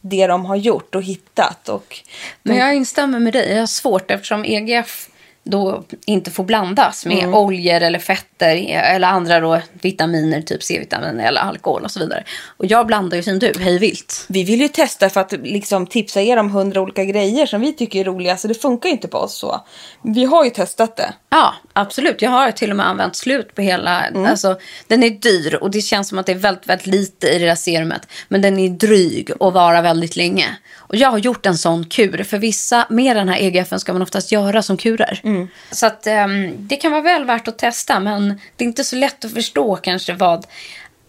Det 0.00 0.26
de 0.26 0.44
har 0.44 0.56
gjort 0.56 0.94
och 0.94 1.02
hittat. 1.02 1.68
Och 1.68 2.00
Men 2.42 2.56
jag 2.56 2.74
instämmer 2.74 3.18
med 3.18 3.32
dig. 3.32 3.52
Jag 3.52 3.60
har 3.60 3.66
svårt 3.66 4.10
eftersom 4.10 4.44
EGF 4.44 5.08
då 5.46 5.84
inte 6.06 6.30
får 6.30 6.44
blandas 6.44 7.06
med 7.06 7.18
Mm. 7.18 7.34
oljor 7.34 7.80
eller 7.82 7.98
fetter 7.98 8.56
eller 8.70 9.08
andra 9.08 9.40
då 9.40 9.60
vitaminer, 9.72 10.40
typ 10.40 10.62
C-vitamin 10.62 11.20
eller 11.20 11.40
alkohol 11.40 11.82
och 11.84 11.90
så 11.90 12.00
vidare. 12.00 12.24
Och 12.56 12.66
jag 12.66 12.86
blandar 12.86 13.16
ju 13.16 13.22
som 13.22 13.38
du, 13.38 13.52
hej 13.60 13.78
vilt. 13.78 14.24
Vi 14.28 14.44
vill 14.44 14.60
ju 14.60 14.68
testa 14.68 15.08
för 15.08 15.20
att 15.20 15.32
liksom 15.32 15.86
tipsa 15.86 16.22
er 16.22 16.36
om 16.36 16.50
hundra 16.50 16.80
olika 16.80 17.04
grejer 17.04 17.46
som 17.46 17.60
vi 17.60 17.72
tycker 17.72 18.00
är 18.00 18.04
roliga. 18.04 18.36
Så 18.36 18.48
det 18.48 18.54
funkar 18.54 18.88
ju 18.88 18.92
inte 18.92 19.08
på 19.08 19.18
oss 19.18 19.34
så. 19.38 19.64
Vi 20.02 20.24
har 20.24 20.44
ju 20.44 20.50
testat 20.50 20.96
det. 20.96 21.12
Ja, 21.30 21.54
absolut. 21.72 22.22
Jag 22.22 22.30
har 22.30 22.50
till 22.50 22.70
och 22.70 22.76
med 22.76 22.88
använt 22.88 23.16
slut 23.16 23.54
på 23.54 23.62
hela... 23.62 24.04
Alltså, 24.28 24.58
den 24.86 25.02
är 25.02 25.10
dyr 25.10 25.54
och 25.54 25.70
det 25.70 25.80
känns 25.80 26.08
som 26.08 26.18
att 26.18 26.26
det 26.26 26.32
är 26.32 26.36
väldigt, 26.36 26.68
väldigt 26.68 26.86
lite 26.86 27.26
i 27.28 27.38
det 27.38 27.46
där 27.46 27.54
serumet. 27.54 28.08
Men 28.28 28.42
den 28.42 28.58
är 28.58 28.68
dryg 28.68 29.30
och 29.40 29.52
varar 29.52 29.82
väldigt 29.82 30.16
länge. 30.16 30.56
Och 30.76 30.96
jag 30.96 31.10
har 31.10 31.18
gjort 31.18 31.46
en 31.46 31.58
sån 31.58 31.84
kur. 31.84 32.22
För 32.22 32.38
vissa 32.38 32.86
med 32.90 33.16
den 33.16 33.28
här 33.28 33.38
EGFen 33.42 33.80
ska 33.80 33.92
man 33.92 34.02
oftast 34.02 34.32
göra 34.32 34.62
som 34.62 34.76
kurer. 34.76 35.20
Så 35.70 35.86
att 35.86 36.06
ehm, 36.06 36.54
det 36.58 36.76
kan 36.76 36.92
vara 36.92 37.02
väl 37.02 37.24
värt 37.24 37.48
att 37.48 37.58
testa. 37.58 38.00
Men 38.00 38.40
det 38.56 38.64
är 38.64 38.68
inte 38.68 38.84
så 38.84 38.96
lätt 38.96 39.24
att 39.24 39.34
förstå 39.34 39.76
kanske 39.76 40.12
vad 40.12 40.46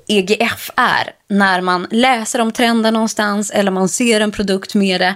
EGF 0.07 0.71
är. 0.75 1.11
När 1.27 1.61
man 1.61 1.87
läser 1.91 2.41
om 2.41 2.51
trenden 2.51 2.93
någonstans 2.93 3.51
eller 3.51 3.71
man 3.71 3.89
ser 3.89 4.21
en 4.21 4.31
produkt 4.31 4.75
med 4.75 5.01
det. 5.01 5.15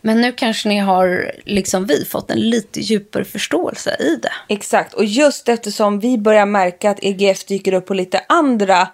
Men 0.00 0.20
nu 0.20 0.32
kanske 0.32 0.68
ni 0.68 0.78
har, 0.78 1.32
liksom 1.44 1.86
vi, 1.86 2.04
fått 2.04 2.30
en 2.30 2.40
lite 2.40 2.80
djupare 2.80 3.24
förståelse 3.24 3.96
i 4.00 4.16
det. 4.16 4.32
Exakt. 4.48 4.94
Och 4.94 5.04
just 5.04 5.48
eftersom 5.48 6.00
vi 6.00 6.18
börjar 6.18 6.46
märka 6.46 6.90
att 6.90 6.98
EGF 7.02 7.44
dyker 7.44 7.72
upp 7.72 7.86
på 7.86 7.94
lite 7.94 8.20
andra 8.28 8.88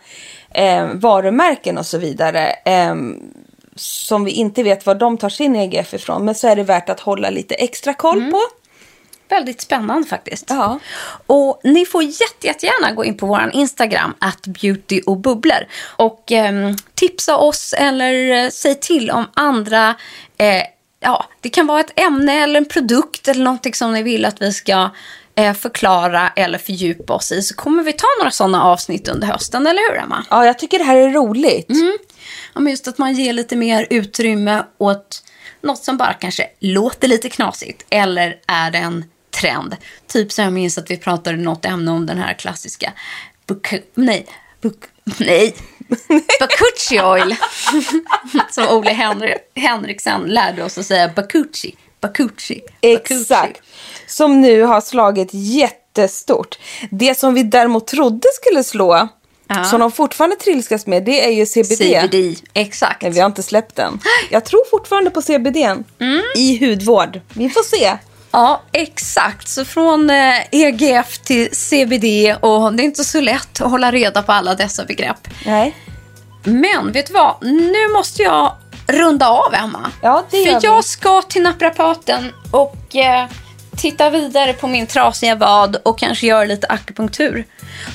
eh, 0.50 0.87
varumärken 0.94 1.78
och 1.78 1.87
så 1.87 1.98
vidare. 1.98 2.50
Eh, 2.64 2.94
som 3.74 4.24
vi 4.24 4.31
inte 4.31 4.62
vet 4.62 4.87
var 4.87 4.94
de 4.94 5.18
tar 5.18 5.28
sin 5.28 5.57
EGF 5.57 5.94
ifrån. 5.94 6.24
Men 6.24 6.35
så 6.35 6.48
är 6.48 6.57
det 6.57 6.62
värt 6.62 6.88
att 6.88 7.00
hålla 7.00 7.31
lite 7.31 7.54
extra 7.54 7.94
koll 7.94 8.31
på. 8.31 8.40
Väldigt 9.29 9.61
spännande 9.61 10.09
faktiskt. 10.09 10.45
Ja. 10.49 10.79
Och 11.27 11.61
ni 11.64 11.87
får 11.87 12.03
jätte, 12.03 12.47
jättegärna 12.47 12.93
gå 12.93 13.05
in 13.05 13.17
på 13.17 13.27
vår 13.27 13.51
Instagram, 13.53 14.14
att 14.19 14.47
beauty 14.47 15.01
och 15.07 15.17
bubblor. 15.17 15.67
Och 15.97 16.33
ehm, 16.33 16.77
tipsa 16.95 17.37
oss 17.37 17.75
eller 17.79 18.45
eh, 18.45 18.51
säg 18.51 18.75
till 18.75 19.11
om 19.11 19.27
andra, 19.35 19.95
eh, 20.38 20.62
ja, 21.01 21.25
det 21.41 21.49
kan 21.49 21.67
vara 21.67 21.81
ett 21.81 22.01
ämne 22.01 22.43
eller 22.43 22.61
en 22.61 22.69
produkt 22.69 23.29
eller 23.29 23.45
någonting 23.45 23.75
som 23.75 23.93
ni 23.93 24.03
vill 24.03 24.25
att 24.25 24.43
vi 24.43 24.53
ska 24.53 24.91
eh, 25.35 25.55
förklara 25.55 26.33
eller 26.37 26.59
fördjupa 26.59 27.14
oss 27.14 27.33
i. 27.33 27.43
Så 27.43 27.55
kommer 27.55 27.83
vi 27.83 27.93
ta 27.93 28.07
några 28.19 28.31
sådana 28.31 28.64
avsnitt 28.64 29.09
under 29.09 29.27
hösten, 29.27 29.67
eller 29.67 29.91
hur 29.91 30.01
Emma? 30.01 30.25
ja, 30.31 30.47
jag 30.47 30.59
tycker 30.59 30.79
det 30.79 30.85
här 30.85 30.97
är 30.97 31.11
roligt. 31.11 31.67
Ja, 32.55 32.61
men 32.61 32.71
just 32.71 32.88
att 32.88 32.99
man 32.99 33.14
ger 33.14 33.33
lite 33.33 33.57
mer 33.57 33.87
utrymme 33.91 34.64
åt 34.79 35.23
något 35.61 35.85
som 35.85 35.97
bara 35.97 36.12
kanske 36.12 36.47
låter 36.61 37.09
lite 37.09 37.29
knasigt. 37.29 37.87
Eller 37.91 38.37
är 38.47 38.77
en 38.77 39.05
trend? 39.40 39.77
Typ 40.07 40.33
så 40.33 40.40
jag 40.42 40.53
minns 40.53 40.79
att 40.79 40.90
vi 40.90 40.96
pratade 40.96 41.37
något 41.37 41.64
ämne 41.64 41.90
om 41.90 42.07
den 42.07 42.18
här 42.18 42.35
klassiska 42.35 42.92
Buc- 43.46 43.83
nej, 43.94 44.27
Buc- 44.62 44.85
nej, 45.18 45.55
Bakuchi 46.40 47.01
oil. 47.01 47.37
som 48.51 48.68
Ole 48.68 48.90
Henri- 48.90 49.38
Henriksen 49.55 50.20
lärde 50.22 50.64
oss 50.64 50.79
att 50.79 50.87
säga 50.87 51.09
Bakuchi. 51.16 51.74
Bakuchi. 52.01 52.61
Bakuchi. 52.83 53.14
Exakt. 53.14 53.61
Som 54.07 54.40
nu 54.40 54.62
har 54.62 54.81
slagit 54.81 55.29
jättestort. 55.33 56.59
Det 56.90 57.18
som 57.18 57.35
vi 57.35 57.42
däremot 57.42 57.87
trodde 57.87 58.29
skulle 58.42 58.64
slå, 58.64 59.09
Ja. 59.51 59.64
som 59.64 59.81
de 59.81 59.92
fortfarande 59.92 60.37
trilskas 60.37 60.87
med, 60.87 61.05
det 61.05 61.24
är 61.27 61.31
ju 61.31 61.46
CBD. 61.46 61.77
CBD, 61.79 62.37
exakt. 62.55 63.03
Men 63.03 63.12
vi 63.12 63.20
har 63.20 63.27
inte 63.27 63.42
släppt 63.42 63.77
den. 63.77 64.01
Jag 64.31 64.44
tror 64.44 64.64
fortfarande 64.70 65.11
på 65.11 65.22
CBD 65.22 65.57
Mm. 66.01 66.22
i 66.37 66.66
hudvård. 66.66 67.20
Vi 67.35 67.51
får 67.51 67.62
se. 67.62 67.96
Ja, 68.31 68.62
exakt. 68.73 69.49
Så 69.49 69.64
från 69.64 70.11
eh, 70.11 70.35
EGF 70.51 71.19
till 71.19 71.49
CBD 71.53 72.37
och 72.41 72.73
det 72.73 72.83
är 72.83 72.85
inte 72.85 73.05
så 73.05 73.21
lätt 73.21 73.61
att 73.61 73.71
hålla 73.71 73.93
reda 73.93 74.23
på 74.23 74.33
alla 74.33 74.55
dessa 74.55 74.85
begrepp. 74.85 75.29
Nej. 75.47 75.75
Men 76.45 76.93
vet 76.93 77.07
du 77.07 77.12
vad? 77.12 77.37
Nu 77.43 77.88
måste 77.97 78.23
jag 78.23 78.53
runda 78.87 79.29
av, 79.29 79.55
Emma. 79.55 79.91
Ja, 80.03 80.25
det 80.31 80.45
För 80.45 80.61
jag 80.62 80.85
ska 80.85 81.23
till 81.23 81.43
naprapaten 81.43 82.33
och 82.51 82.97
eh, 82.97 83.27
titta 83.79 84.11
vidare 84.11 84.53
på 84.53 84.67
min 84.67 84.87
trasiga 84.87 85.35
vad 85.35 85.77
och 85.83 85.99
kanske 85.99 86.27
göra 86.27 86.45
lite 86.45 86.67
akupunktur. 86.67 87.45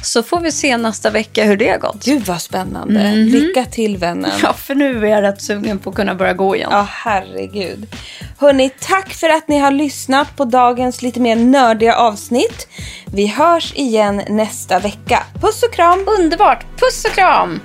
Så 0.02 0.24
får 0.24 0.40
vi 0.40 0.52
se 0.52 0.78
nästa 0.78 1.10
vecka 1.10 1.44
hur 1.44 1.58
det 1.58 1.70
har 1.70 1.78
gått. 1.78 2.06
Gud 2.06 2.26
vad 2.26 2.42
spännande. 2.42 3.12
Lycka 3.12 3.66
till 3.66 3.98
vännen. 3.98 4.32
Ja, 4.44 4.54
för 4.54 4.76
nu 4.76 5.06
är 5.06 5.10
jag 5.10 5.22
rätt 5.22 5.42
sugen 5.42 5.80
på 5.80 5.90
att 5.90 5.96
kunna 5.96 6.16
börja 6.16 6.34
gå 6.34 6.56
igen. 6.56 6.70
Ja, 6.72 6.88
herregud. 6.90 7.96
Hörni, 8.40 8.70
tack 8.80 9.14
för 9.14 9.30
att 9.30 9.48
ni 9.48 9.60
har 9.60 9.72
lyssnat 9.72 10.36
på 10.36 10.46
dagens 10.46 11.02
lite 11.02 11.20
mer 11.20 11.36
nördiga 11.36 11.96
avsnitt. 11.96 12.68
Vi 13.06 13.28
hörs 13.28 13.74
igen 13.76 14.22
nästa 14.30 14.80
vecka. 14.80 15.24
Puss 15.42 15.64
och 15.64 15.74
kram! 15.74 16.06
Underbart! 16.20 16.66
Puss 16.80 17.06
och 17.06 17.12
kram! 17.12 17.60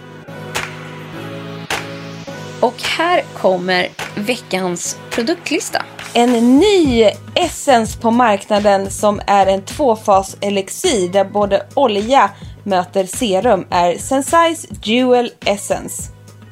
Och 2.60 2.82
här 2.82 3.22
kommer 3.34 3.88
veckans 4.14 4.96
produktlista. 5.10 5.82
En 6.14 6.58
ny 6.58 7.10
essence 7.34 7.98
på 7.98 8.10
marknaden 8.10 8.90
som 8.90 9.20
är 9.26 9.46
en 9.46 9.62
tvåfas 9.62 10.36
elixir 10.40 11.08
där 11.08 11.24
både 11.24 11.66
olja 11.74 12.30
möter 12.64 13.06
serum 13.06 13.66
är 13.70 13.94
Sensai's 13.94 14.66
Dual 14.70 15.30
Essence. 15.44 16.02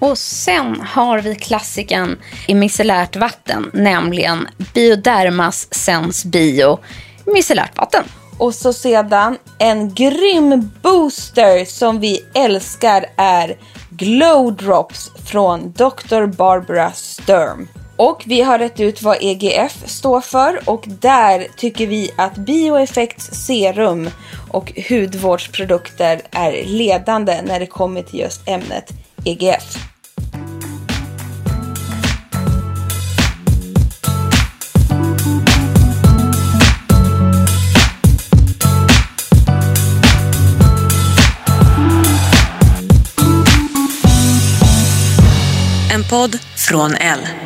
Och 0.01 0.19
sen 0.19 0.81
har 0.81 1.19
vi 1.19 1.35
klassiken 1.35 2.19
i 2.49 2.55
micellärt 2.55 3.17
vatten, 3.17 3.71
nämligen 3.75 4.49
Biodermas 4.75 5.75
Sense 5.75 6.29
Bio 6.29 6.79
micellärt 7.27 7.79
vatten. 7.79 8.05
Och 8.39 8.55
så 8.55 8.73
sedan 8.73 9.39
en 9.59 9.95
grym 9.95 10.71
booster 10.83 11.65
som 11.65 12.01
vi 12.01 12.25
älskar 12.35 13.07
är 13.17 13.57
Glow 13.91 14.57
Drops 14.57 15.11
från 15.27 15.73
Dr. 15.73 16.27
Barbara 16.27 16.93
Sturm. 16.93 17.69
Och 17.97 18.23
vi 18.27 18.43
har 18.43 18.59
rätt 18.59 18.81
ut 18.81 19.03
vad 19.03 19.17
EGF 19.21 19.89
står 19.89 20.21
för 20.21 20.61
och 20.65 20.85
där 20.87 21.47
tycker 21.57 21.87
vi 21.87 22.11
att 22.17 22.37
bioeffekts, 22.37 23.47
serum 23.47 24.11
och 24.51 24.73
hudvårdsprodukter 24.89 26.21
är 26.31 26.65
ledande 26.65 27.43
när 27.43 27.61
det 27.61 27.67
kommer 27.67 28.03
till 28.03 28.21
just 28.21 28.49
ämnet 28.49 28.93
EGF. 29.25 29.77
En 45.95 46.05
podd 46.11 46.39
från 46.57 46.95
L. 46.95 47.46